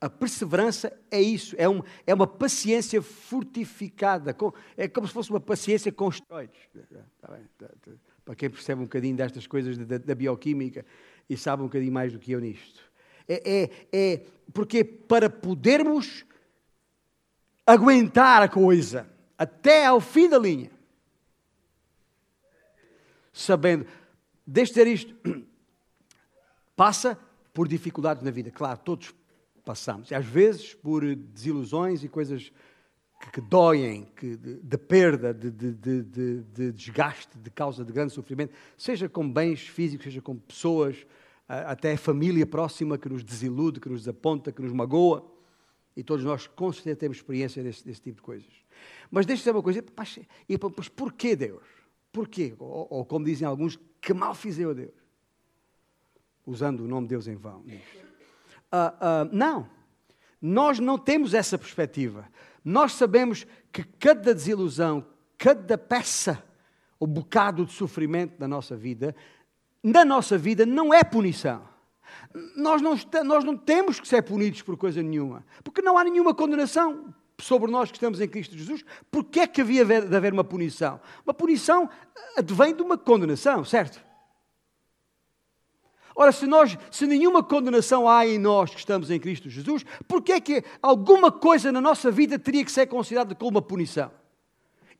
A 0.00 0.08
perseverança 0.08 0.96
é 1.10 1.20
isso, 1.20 1.56
é, 1.58 1.64
é 2.06 2.14
uma 2.14 2.26
paciência 2.26 3.02
fortificada, 3.02 4.32
com, 4.32 4.52
é 4.76 4.86
como 4.86 5.08
se 5.08 5.12
fosse 5.12 5.28
uma 5.28 5.40
paciência 5.40 5.90
com. 5.90 6.08
Tá 6.08 6.46
tá, 7.20 7.36
tá, 7.58 7.68
para 8.24 8.36
quem 8.36 8.48
percebe 8.48 8.80
um 8.80 8.84
bocadinho 8.84 9.16
destas 9.16 9.44
coisas 9.44 9.76
da, 9.76 9.98
da, 9.98 10.14
bioquímica 10.14 10.86
e 11.28 11.36
sabe 11.36 11.64
um 11.64 11.66
bocadinho 11.66 11.92
mais 11.92 12.12
do 12.12 12.20
que 12.20 12.30
eu 12.30 12.40
nisto. 12.40 12.80
É, 13.28 13.42
é, 13.44 13.70
é 13.92 14.22
porque 14.52 14.84
para 14.84 15.28
podermos 15.28 16.24
aguentar 17.66 18.40
a 18.40 18.48
coisa 18.48 19.17
até 19.38 19.86
ao 19.86 20.00
fim 20.00 20.28
da 20.28 20.38
linha, 20.38 20.70
sabendo, 23.32 23.86
deixe 24.44 24.72
dizer 24.72 24.86
isto, 24.88 25.14
passa 26.74 27.16
por 27.54 27.68
dificuldades 27.68 28.22
na 28.22 28.30
vida. 28.30 28.50
Claro, 28.50 28.80
todos 28.80 29.14
passamos. 29.64 30.12
Às 30.12 30.26
vezes 30.26 30.74
por 30.74 31.04
desilusões 31.14 32.02
e 32.02 32.08
coisas 32.08 32.52
que, 33.20 33.30
que 33.32 33.40
doem, 33.40 34.06
que, 34.16 34.36
de, 34.36 34.54
de 34.60 34.78
perda, 34.78 35.32
de, 35.32 35.50
de, 35.50 36.02
de, 36.02 36.72
desgaste, 36.72 37.38
de 37.38 37.50
causa 37.50 37.84
de 37.84 37.92
grande 37.92 38.12
sofrimento, 38.12 38.52
seja 38.76 39.08
com 39.08 39.30
bens 39.30 39.60
físicos, 39.60 40.04
seja 40.04 40.20
com 40.20 40.36
pessoas, 40.36 41.06
até 41.48 41.92
a 41.92 41.98
família 41.98 42.46
próxima 42.46 42.98
que 42.98 43.08
nos 43.08 43.24
desilude, 43.24 43.80
que 43.80 43.88
nos 43.88 44.00
desaponta, 44.00 44.52
que 44.52 44.60
nos 44.60 44.72
magoa. 44.72 45.24
E 45.96 46.02
todos 46.04 46.24
nós, 46.24 46.46
com 46.46 46.72
certeza, 46.72 46.96
temos 46.96 47.16
experiência 47.16 47.62
desse, 47.62 47.84
desse 47.84 48.00
tipo 48.00 48.16
de 48.16 48.22
coisas. 48.22 48.67
Mas 49.10 49.26
deixa-me 49.26 49.42
dizer 49.42 49.50
uma 49.52 49.62
coisa, 49.62 49.84
e, 50.48 50.58
pois, 50.58 50.88
porquê 50.88 51.34
Deus? 51.34 51.62
Porquê? 52.12 52.54
Ou, 52.58 52.86
ou, 52.90 53.04
como 53.04 53.24
dizem 53.24 53.46
alguns, 53.46 53.78
que 54.00 54.12
mal 54.12 54.34
fiz 54.34 54.58
eu 54.58 54.70
a 54.70 54.74
Deus? 54.74 54.94
Usando 56.46 56.80
o 56.80 56.88
nome 56.88 57.06
de 57.06 57.10
Deus 57.10 57.26
em 57.26 57.36
vão. 57.36 57.60
Uh, 57.60 57.66
uh, 57.66 59.30
não, 59.32 59.68
nós 60.40 60.78
não 60.78 60.98
temos 60.98 61.34
essa 61.34 61.58
perspectiva. 61.58 62.28
Nós 62.64 62.92
sabemos 62.92 63.46
que 63.72 63.82
cada 63.82 64.34
desilusão, 64.34 65.04
cada 65.36 65.76
peça, 65.78 66.42
o 67.00 67.06
bocado 67.06 67.64
de 67.64 67.72
sofrimento 67.72 68.38
da 68.38 68.48
nossa 68.48 68.76
vida, 68.76 69.14
na 69.82 70.04
nossa 70.04 70.36
vida 70.36 70.66
não 70.66 70.92
é 70.92 71.04
punição. 71.04 71.66
Nós 72.56 72.82
não, 72.82 72.98
nós 73.24 73.44
não 73.44 73.56
temos 73.56 74.00
que 74.00 74.08
ser 74.08 74.22
punidos 74.22 74.62
por 74.62 74.76
coisa 74.76 75.02
nenhuma, 75.02 75.44
porque 75.62 75.82
não 75.82 75.96
há 75.96 76.04
nenhuma 76.04 76.34
condenação 76.34 77.14
sobre 77.40 77.70
nós 77.70 77.90
que 77.90 77.96
estamos 77.96 78.20
em 78.20 78.28
Cristo 78.28 78.56
Jesus. 78.56 78.84
Porque 79.10 79.40
é 79.40 79.46
que 79.46 79.60
havia 79.60 79.84
de 79.84 80.16
haver 80.16 80.32
uma 80.32 80.44
punição? 80.44 81.00
Uma 81.24 81.34
punição 81.34 81.88
advém 82.36 82.74
de 82.74 82.82
uma 82.82 82.98
condenação, 82.98 83.64
certo? 83.64 84.00
Ora, 86.14 86.32
se, 86.32 86.46
nós, 86.46 86.76
se 86.90 87.06
nenhuma 87.06 87.44
condenação 87.44 88.08
há 88.08 88.26
em 88.26 88.38
nós 88.38 88.70
que 88.70 88.78
estamos 88.78 89.08
em 89.08 89.20
Cristo 89.20 89.48
Jesus, 89.48 89.84
por 90.08 90.20
que 90.20 90.32
é 90.32 90.40
que 90.40 90.64
alguma 90.82 91.30
coisa 91.30 91.70
na 91.70 91.80
nossa 91.80 92.10
vida 92.10 92.36
teria 92.38 92.64
que 92.64 92.72
ser 92.72 92.86
considerada 92.86 93.36
como 93.36 93.52
uma 93.52 93.62
punição? 93.62 94.10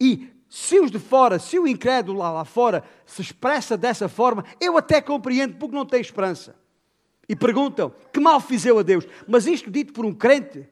E 0.01 0.29
se 0.49 0.79
os 0.79 0.93
de 0.93 0.99
fora, 1.01 1.41
se 1.41 1.59
o 1.59 1.67
incrédulo 1.67 2.21
lá, 2.21 2.31
lá 2.31 2.45
fora 2.45 2.85
se 3.05 3.21
expressa 3.21 3.77
dessa 3.77 4.09
forma, 4.09 4.45
eu 4.61 4.79
até 4.79 5.01
compreendo 5.01 5.57
porque 5.57 5.75
não 5.75 5.85
tem 5.85 6.01
esperança. 6.01 6.55
E 7.29 7.35
perguntam, 7.35 7.93
que 8.13 8.21
mal 8.21 8.41
fiz 8.41 8.65
eu 8.65 8.79
a 8.79 8.83
Deus? 8.83 9.05
Mas 9.27 9.47
isto 9.47 9.71
dito 9.73 9.93
por 9.93 10.07
um 10.07 10.15
crente, 10.15 10.69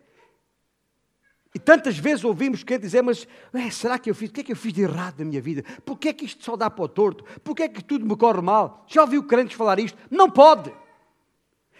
e 1.56 1.58
tantas 1.58 1.96
vezes 1.96 2.22
ouvimos 2.22 2.62
quem 2.62 2.78
dizer, 2.78 3.00
mas 3.00 3.26
é, 3.54 3.70
será 3.70 3.98
que 3.98 4.10
eu 4.10 4.14
fiz? 4.14 4.28
O 4.28 4.32
que 4.34 4.42
é 4.42 4.44
que 4.44 4.52
eu 4.52 4.56
fiz 4.56 4.74
de 4.74 4.82
errado 4.82 5.20
na 5.20 5.24
minha 5.24 5.40
vida? 5.40 5.62
Por 5.86 5.98
que 5.98 6.10
é 6.10 6.12
que 6.12 6.26
isto 6.26 6.44
só 6.44 6.54
dá 6.54 6.68
para 6.68 6.84
o 6.84 6.86
torto? 6.86 7.24
Por 7.40 7.56
que 7.56 7.62
é 7.62 7.68
que 7.70 7.82
tudo 7.82 8.04
me 8.04 8.14
corre 8.14 8.42
mal? 8.42 8.84
Já 8.86 9.00
ouviu 9.00 9.24
crentes 9.24 9.56
falar 9.56 9.78
isto? 9.78 9.96
Não 10.10 10.30
pode! 10.30 10.70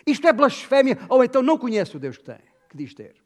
Isto 0.06 0.26
é 0.28 0.32
blasfémia, 0.32 0.98
ou 1.10 1.22
então 1.22 1.42
não 1.42 1.58
conhece 1.58 1.94
o 1.94 2.00
Deus 2.00 2.16
que 2.16 2.24
tem, 2.24 2.38
que 2.70 2.74
diz 2.74 2.94
ter. 2.94 3.16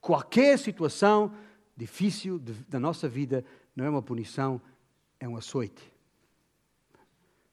Qualquer 0.00 0.56
situação 0.56 1.34
difícil 1.76 2.38
de, 2.38 2.52
da 2.68 2.78
nossa 2.78 3.08
vida 3.08 3.44
não 3.74 3.84
é 3.84 3.90
uma 3.90 4.02
punição, 4.02 4.62
é 5.18 5.28
um 5.28 5.36
açoite. 5.36 5.82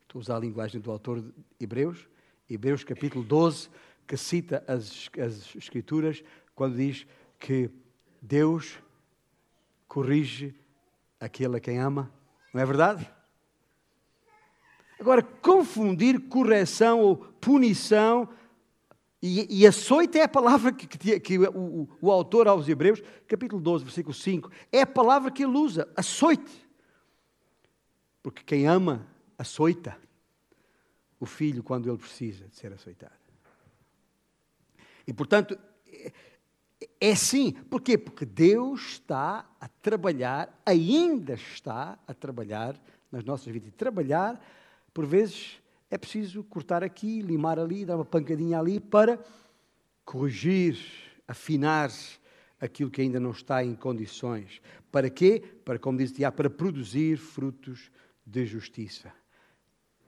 Estou 0.04 0.20
a 0.20 0.22
usar 0.22 0.36
a 0.36 0.40
linguagem 0.40 0.80
do 0.80 0.92
autor 0.92 1.20
de 1.20 1.34
Hebreus, 1.60 2.08
Hebreus 2.48 2.84
capítulo 2.84 3.26
12, 3.26 3.70
que 4.08 4.18
cita 4.18 4.64
as, 4.68 5.10
as 5.20 5.56
Escrituras 5.56 6.24
quando 6.54 6.78
diz 6.78 7.06
que 7.40 7.70
Deus 8.22 8.80
corrige 9.88 10.56
aquele 11.20 11.58
a 11.58 11.60
quem 11.60 11.80
ama. 11.80 12.12
Não 12.54 12.62
é 12.62 12.66
verdade? 12.66 13.10
Agora, 15.00 15.22
confundir 15.22 16.30
correção 16.30 17.02
ou 17.02 17.18
punição, 17.18 18.30
e, 19.28 19.62
e 19.62 19.68
açoite 19.68 20.20
é 20.20 20.24
a 20.24 20.28
palavra 20.28 20.72
que, 20.72 20.86
que, 20.86 21.20
que 21.20 21.40
o, 21.40 21.90
o, 22.00 22.12
autor 22.12 22.48
aos 22.48 22.70
Hebreus, 22.70 23.02
capítulo 23.28 23.60
12, 23.60 23.84
versículo 23.84 24.14
5, 24.14 24.52
é 24.72 24.82
a 24.82 24.88
palavra 24.88 25.32
que 25.32 25.44
ele 25.44 25.58
usa, 25.58 25.88
açoite. 25.96 26.64
Porque 28.22 28.44
quem 28.44 28.68
ama, 28.68 29.08
açoita 29.36 29.98
o 31.20 31.26
filho 31.26 31.64
quando 31.64 31.90
ele 31.90 31.98
precisa 31.98 32.48
de 32.48 32.56
ser 32.56 32.72
açoitado. 32.72 33.25
E, 35.08 35.14
portanto, 35.14 35.58
É 37.00 37.16
sim. 37.16 37.54
Porquê? 37.70 37.98
Porque 37.98 38.26
Deus 38.26 38.82
está 38.94 39.46
a 39.60 39.68
trabalhar, 39.68 40.62
ainda 40.66 41.34
está 41.34 41.98
a 42.08 42.14
trabalhar 42.14 42.80
nas 43.12 43.24
nossas 43.24 43.52
vidas. 43.52 43.70
E 43.70 43.72
trabalhar, 43.72 44.40
por 44.94 45.06
vezes, 45.06 45.62
é 45.90 45.98
preciso 45.98 46.44
cortar 46.44 46.84
aqui, 46.84 47.22
limar 47.22 47.60
ali, 47.60 47.86
dar 47.86 47.96
uma 47.96 48.06
pancadinha 48.06 48.60
ali 48.60 48.80
para 48.80 49.24
corrigir, 50.04 50.78
afinar 51.28 51.92
aquilo 52.60 52.92
que 52.92 53.02
ainda 53.02 53.20
não 53.20 53.32
está 53.32 53.64
em 53.64 53.76
condições. 53.76 54.62
Para 54.92 55.10
quê? 55.10 55.44
Para, 55.64 55.80
como 55.80 55.98
diz 55.98 56.12
Tiago, 56.12 56.36
para 56.36 56.50
produzir 56.50 57.18
frutos 57.18 57.92
de 58.26 58.46
justiça. 58.46 59.12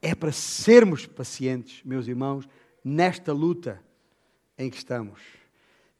É 0.00 0.14
para 0.14 0.32
sermos 0.32 1.06
pacientes, 1.06 1.82
meus 1.84 2.06
irmãos, 2.06 2.48
nesta 2.84 3.32
luta 3.32 3.82
em 4.58 4.68
que 4.68 4.76
estamos. 4.76 5.20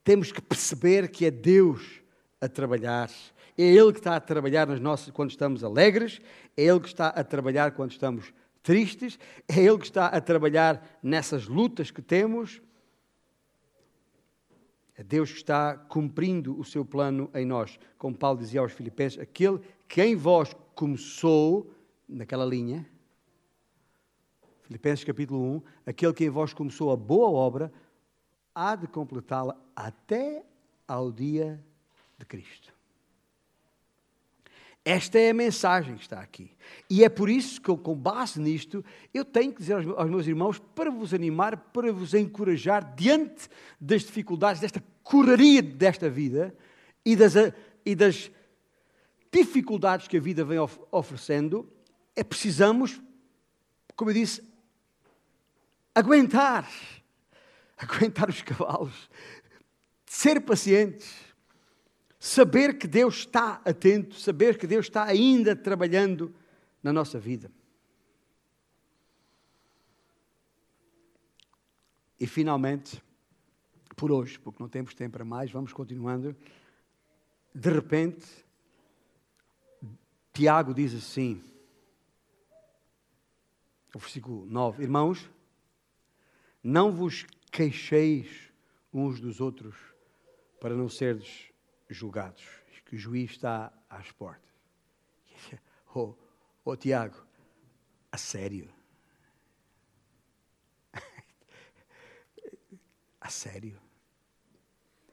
Temos 0.03 0.33
que 0.33 0.43
perceber 0.43 1.09
que 1.09 1.25
é 1.25 1.31
Deus 1.31 2.03
a 2.41 2.49
trabalhar. 2.49 3.11
É 3.57 3.63
Ele 3.63 3.93
que 3.93 3.99
está 3.99 4.17
a 4.17 4.21
trabalhar 4.21 4.67
nas 4.67 4.81
nossas, 4.81 5.11
quando 5.11 5.31
estamos 5.31 5.63
alegres, 5.63 6.21
é 6.57 6.65
Ele 6.65 6.81
que 6.81 6.89
está 6.89 7.09
a 7.09 7.23
trabalhar 7.23 7.73
quando 7.73 7.93
estamos 7.93 8.33
tristes, 8.63 9.19
é 9.49 9.61
Ele 9.61 9.79
que 9.79 9.85
está 9.85 10.07
a 10.07 10.21
trabalhar 10.21 10.99
nessas 11.03 11.47
lutas 11.47 11.91
que 11.91 12.03
temos. 12.03 12.61
É 14.97 15.03
Deus 15.05 15.31
que 15.31 15.39
está 15.39 15.77
cumprindo 15.77 16.59
o 16.59 16.65
seu 16.65 16.85
plano 16.85 17.31
em 17.33 17.45
nós. 17.45 17.79
Como 17.97 18.17
Paulo 18.17 18.41
dizia 18.41 18.61
aos 18.61 18.73
Filipenses: 18.73 19.19
aquele 19.19 19.61
que 19.87 20.03
em 20.03 20.17
vós 20.17 20.57
começou, 20.75 21.73
naquela 22.09 22.45
linha, 22.45 22.85
Filipenses 24.63 25.05
capítulo 25.05 25.41
1, 25.57 25.63
aquele 25.87 26.13
que 26.13 26.25
em 26.25 26.31
vós 26.31 26.53
começou 26.53 26.91
a 26.93 26.97
boa 26.97 27.31
obra, 27.31 27.73
há 28.59 28.75
de 28.75 28.89
completá-la 28.89 29.57
até 29.77 30.45
ao 30.87 31.13
dia 31.13 31.65
de 32.19 32.27
Cristo. 32.27 32.75
Esta 34.85 35.17
é 35.19 35.31
a 35.31 35.35
mensagem 35.35 35.95
que 35.95 36.03
está 36.03 36.21
aqui. 36.21 36.51
E 36.91 37.05
é 37.05 37.09
por 37.09 37.29
isso 37.29 37.61
que, 37.61 37.77
com 37.77 37.95
base 37.95 38.41
nisto, 38.41 38.85
eu 39.15 39.25
tenho 39.25 39.53
que 39.53 39.61
dizer 39.61 39.75
aos, 39.75 40.11
meus 40.11 40.27
irmãos 40.27 40.59
para 40.59 40.91
vos 40.91 41.15
animar, 41.15 41.57
para 41.57 41.93
vos 41.93 42.15
encorajar 42.15 42.97
diante 42.97 43.49
das 43.81 44.03
dificuldades, 44.03 44.61
desta 44.61 44.83
correria 45.05 45.63
desta 45.63 46.11
vida 46.11 46.53
e 47.05 47.15
das, 47.15 47.35
e 47.85 47.95
das 47.95 48.31
dificuldades 49.31 50.09
que 50.09 50.17
a 50.17 50.21
vida 50.21 50.45
vem 50.45 50.59
of, 50.59 50.81
oferecendo, 50.91 51.71
é 52.17 52.25
precisamos, 52.25 53.01
como 53.95 54.11
eu 54.11 54.15
disse, 54.15 54.43
aguentar, 55.95 56.69
aguentar 57.81 58.29
os 58.29 58.43
cavalos, 58.43 59.09
ser 60.05 60.41
pacientes 60.41 61.29
saber 62.19 62.79
que 62.79 62.87
Deus 62.87 63.19
está 63.19 63.61
atento, 63.65 64.17
saber 64.17 64.59
que 64.59 64.67
Deus 64.67 64.87
está 64.87 65.05
ainda 65.05 65.55
trabalhando 65.55 66.35
na 66.83 66.93
nossa 66.93 67.19
vida. 67.19 67.51
E 72.19 72.27
finalmente, 72.27 73.01
por 73.95 74.11
hoje, 74.11 74.39
porque 74.39 74.61
não 74.61 74.69
temos 74.69 74.95
tempo 74.95 75.13
para 75.13 75.25
mais, 75.25 75.53
vamos 75.53 75.73
continuando. 75.73 76.37
De 77.55 77.71
repente, 77.71 78.27
Tiago 80.33 80.75
diz 80.75 80.95
assim, 80.95 81.41
o 83.95 83.99
versículo 84.01 84.45
9: 84.47 84.83
Irmãos, 84.83 85.31
não 86.63 86.91
vos 86.91 87.25
queixeis 87.49 88.53
uns 88.93 89.21
dos 89.21 89.41
outros 89.41 89.77
para 90.61 90.75
não 90.75 90.89
serdes 90.89 91.53
julgados, 91.89 92.45
que 92.87 92.97
o 92.97 92.99
juiz 92.99 93.31
está 93.33 93.73
às 93.89 94.11
portas. 94.13 94.49
Oh, 95.95 96.15
oh 96.67 96.77
Tiago, 96.77 97.17
a 98.13 98.19
sério? 98.19 98.69
a 103.19 103.31
sério? 103.31 103.81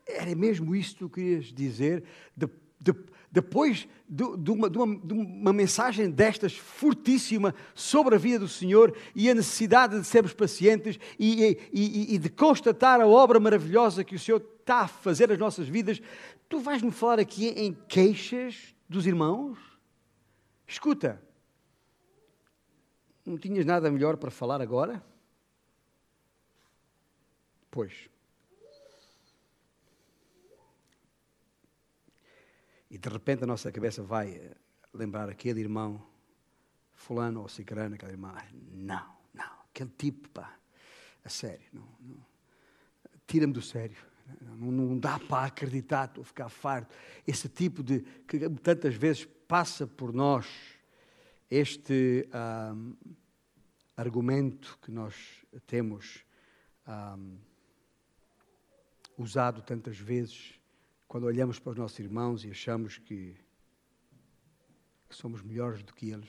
Era 0.05 0.35
mesmo 0.35 0.75
isso 0.75 0.91
que 0.91 0.99
tu 0.99 1.09
querias 1.09 1.45
dizer? 1.45 2.03
De, 2.35 2.47
de, 2.77 2.91
depois 3.35 3.87
de, 4.07 4.23
de, 4.37 4.51
uma, 4.51 4.69
de, 4.69 4.77
uma, 4.77 4.97
de, 4.97 5.13
uma, 5.13 5.53
mensagem 5.53 6.09
destas 6.09 6.55
fortíssima 6.55 7.53
sobre 7.73 8.15
a 8.15 8.17
vida 8.17 8.39
do 8.39 8.47
Senhor 8.47 8.95
e 9.13 9.29
a 9.29 9.35
necessidade 9.35 9.99
de 9.99 10.05
sermos 10.07 10.33
pacientes 10.33 10.97
e, 11.19 11.57
e, 11.73 12.15
e 12.15 12.17
de 12.17 12.29
constatar 12.29 13.01
a 13.01 13.07
obra 13.07 13.37
maravilhosa 13.37 14.05
que 14.05 14.15
o 14.15 14.19
Senhor 14.19 14.41
está 14.59 14.81
a 14.81 14.87
fazer 14.87 15.27
nas 15.27 15.37
nossas 15.37 15.67
vidas, 15.67 16.01
Tu 16.47 16.59
vais-me 16.59 16.91
falar 16.91 17.19
aqui 17.19 17.47
em 17.49 17.73
queixas 17.73 18.75
dos 18.87 19.07
irmãos? 19.07 19.57
Escuta, 20.67 21.21
não 23.25 23.37
tinhas 23.37 23.65
nada 23.65 23.91
melhor 23.91 24.17
para 24.17 24.31
falar 24.31 24.61
agora? 24.61 25.03
Pois. 27.71 28.09
E 32.95 32.97
de 32.97 33.09
repente 33.09 33.43
a 33.43 33.45
nossa 33.45 33.69
cabeça 33.73 34.01
vai 34.01 34.41
lembrar 34.93 35.27
aquele 35.27 35.59
irmão, 35.59 36.01
fulano 36.93 37.41
ou 37.41 37.49
cicrano, 37.49 37.95
aquela 37.95 38.13
irmã. 38.13 38.33
Não, 38.71 39.05
não, 39.33 39.51
aquele 39.69 39.91
tipo, 39.97 40.29
pá, 40.29 40.57
a 41.21 41.27
sério, 41.27 41.67
não, 41.73 41.85
não. 41.99 42.25
tira-me 43.27 43.51
do 43.51 43.61
sério. 43.61 43.97
Não, 44.39 44.71
não 44.71 44.97
dá 44.97 45.19
para 45.19 45.47
acreditar, 45.47 46.05
estou 46.05 46.21
a 46.21 46.25
ficar 46.25 46.47
farto. 46.47 46.95
Esse 47.27 47.49
tipo 47.49 47.83
de. 47.83 47.99
que 48.25 48.49
tantas 48.63 48.95
vezes 48.95 49.25
passa 49.45 49.85
por 49.85 50.13
nós, 50.13 50.47
este 51.51 52.29
um, 52.73 52.95
argumento 53.97 54.79
que 54.81 54.89
nós 54.89 55.13
temos 55.67 56.23
um, 56.87 57.37
usado 59.17 59.61
tantas 59.61 59.97
vezes, 59.97 60.57
quando 61.15 61.27
olhamos 61.27 61.59
para 61.59 61.71
os 61.71 61.77
nossos 61.77 61.97
irmãos 61.97 62.43
e 62.43 62.51
achamos 62.51 62.97
que, 62.97 63.37
que 65.07 65.15
somos 65.15 65.41
melhores 65.41 65.81
do 65.81 65.93
que 65.93 66.09
eles. 66.09 66.27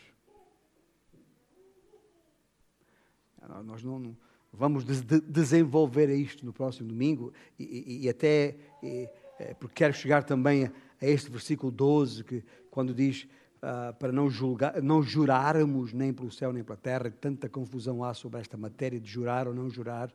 Nós 3.65 3.83
não, 3.83 3.99
não 3.99 4.17
Vamos 4.53 4.85
de 4.85 5.21
desenvolver 5.23 6.09
isto 6.11 6.47
no 6.47 6.53
próximo 6.53 6.89
domingo 6.89 7.33
e, 7.59 7.65
e, 7.65 8.05
e 8.05 8.09
até 8.09 8.55
e, 8.81 9.11
é, 9.41 9.55
porque 9.55 9.75
quero 9.75 9.93
chegar 9.93 10.23
também 10.23 10.67
a, 10.67 10.73
a, 11.03 11.05
este 11.05 11.33
versículo 11.33 11.73
12, 11.73 12.23
que 12.23 12.45
quando 12.71 12.95
diz 12.95 13.27
uh, 13.57 13.93
para 13.95 14.13
não, 14.13 14.31
julgar, 14.31 14.81
não 14.81 15.03
jurarmos 15.03 15.93
nem 15.93 16.15
pelo 16.15 16.31
céu 16.31 16.53
nem 16.53 16.63
pela 16.63 16.77
terra, 16.77 17.11
tanta 17.11 17.49
confusão 17.49 18.05
há 18.05 18.15
sobre 18.15 18.39
esta 18.41 18.57
matéria 18.57 19.01
de 19.01 19.11
jurar 19.11 19.49
ou 19.49 19.53
não 19.53 19.69
jurar. 19.69 20.15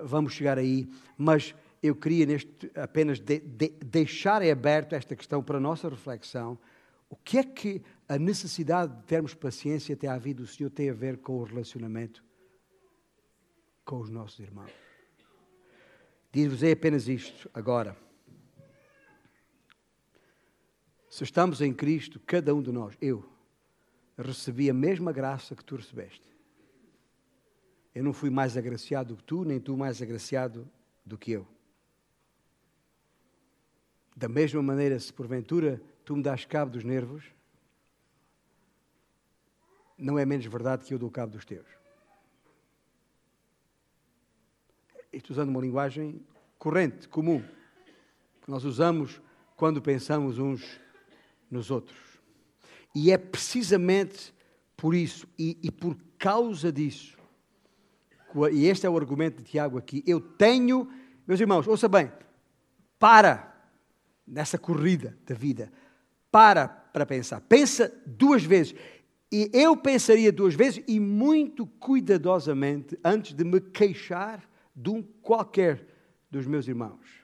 Vamos 0.00 0.32
chegar 0.32 0.58
aí, 0.58 0.90
mas 1.16 1.54
eu 1.82 1.94
queria 1.94 2.26
neste, 2.26 2.70
apenas 2.74 3.18
de, 3.18 3.38
de, 3.38 3.68
deixar 3.84 4.42
aberto 4.42 4.94
esta 4.94 5.16
questão 5.16 5.42
para 5.42 5.56
a 5.56 5.60
nossa 5.60 5.88
reflexão. 5.88 6.58
O 7.08 7.16
que 7.16 7.38
é 7.38 7.44
que 7.44 7.82
a 8.08 8.18
necessidade 8.18 8.96
de 8.96 9.02
termos 9.04 9.34
paciência 9.34 9.94
até 9.94 10.06
à 10.06 10.18
vida 10.18 10.42
do 10.42 10.46
Senhor 10.46 10.70
tem 10.70 10.90
a 10.90 10.94
ver 10.94 11.18
com 11.18 11.38
o 11.38 11.44
relacionamento 11.44 12.22
com 13.84 13.98
os 13.98 14.10
nossos 14.10 14.38
irmãos. 14.38 14.70
Diz-vos 16.32 16.62
apenas 16.62 17.08
isto 17.08 17.50
agora. 17.52 17.96
Se 21.08 21.24
estamos 21.24 21.60
em 21.60 21.72
Cristo, 21.72 22.20
cada 22.20 22.54
um 22.54 22.62
de 22.62 22.70
nós, 22.70 22.96
eu, 23.00 23.28
recebi 24.16 24.70
a 24.70 24.74
mesma 24.74 25.12
graça 25.12 25.56
que 25.56 25.64
tu 25.64 25.74
recebeste. 25.74 26.30
Eu 27.92 28.04
não 28.04 28.12
fui 28.12 28.30
mais 28.30 28.56
agraciado 28.56 29.14
do 29.14 29.16
que 29.16 29.24
tu, 29.24 29.44
nem 29.44 29.58
tu 29.58 29.76
mais 29.76 30.00
agraciado 30.00 30.70
do 31.04 31.18
que 31.18 31.32
eu. 31.32 31.48
Da 34.20 34.28
mesma 34.28 34.62
maneira, 34.62 35.00
se 35.00 35.10
porventura 35.10 35.80
tu 36.04 36.14
me 36.14 36.22
dás 36.22 36.44
cabo 36.44 36.72
dos 36.72 36.84
nervos, 36.84 37.24
não 39.96 40.18
é 40.18 40.26
menos 40.26 40.44
verdade 40.44 40.84
que 40.84 40.92
eu 40.92 40.98
dou 40.98 41.10
cabo 41.10 41.32
dos 41.32 41.46
teus. 41.46 41.66
Estou 45.10 45.32
usando 45.32 45.48
uma 45.48 45.60
linguagem 45.62 46.20
corrente, 46.58 47.08
comum, 47.08 47.42
que 48.42 48.50
nós 48.50 48.62
usamos 48.62 49.22
quando 49.56 49.80
pensamos 49.80 50.38
uns 50.38 50.78
nos 51.50 51.70
outros. 51.70 51.98
E 52.94 53.10
é 53.10 53.16
precisamente 53.16 54.34
por 54.76 54.94
isso 54.94 55.26
e, 55.38 55.56
e 55.62 55.70
por 55.70 55.96
causa 56.18 56.70
disso, 56.70 57.16
e 58.52 58.66
este 58.66 58.84
é 58.84 58.90
o 58.90 58.98
argumento 58.98 59.38
de 59.38 59.44
Tiago 59.44 59.78
aqui, 59.78 60.04
eu 60.06 60.20
tenho, 60.20 60.92
meus 61.26 61.40
irmãos, 61.40 61.66
ouça 61.66 61.88
bem, 61.88 62.12
para 62.98 63.49
nessa 64.30 64.56
corrida 64.56 65.18
da 65.26 65.34
vida, 65.34 65.70
para 66.30 66.80
para 66.92 67.06
pensar. 67.06 67.40
Pensa 67.42 67.92
duas 68.06 68.44
vezes. 68.44 68.74
E 69.32 69.48
eu 69.52 69.76
pensaria 69.76 70.32
duas 70.32 70.54
vezes 70.54 70.82
e 70.88 70.98
muito 70.98 71.64
cuidadosamente 71.66 72.98
antes 73.04 73.32
de 73.32 73.44
me 73.44 73.60
queixar 73.60 74.48
de 74.74 74.90
um 74.90 75.02
qualquer 75.02 75.86
dos 76.30 76.46
meus 76.46 76.66
irmãos. 76.66 77.20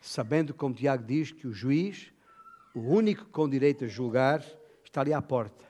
sabendo, 0.00 0.54
como 0.54 0.74
Tiago 0.74 1.04
diz, 1.04 1.32
que 1.32 1.46
o 1.46 1.52
juiz, 1.52 2.10
o 2.74 2.80
único 2.80 3.26
com 3.26 3.48
direito 3.48 3.84
a 3.84 3.88
julgar, 3.88 4.44
está 4.82 5.02
ali 5.02 5.12
à 5.12 5.20
porta, 5.20 5.64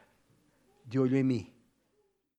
de 0.86 0.98
olho 0.98 1.16
em 1.16 1.24
mim. 1.24 1.52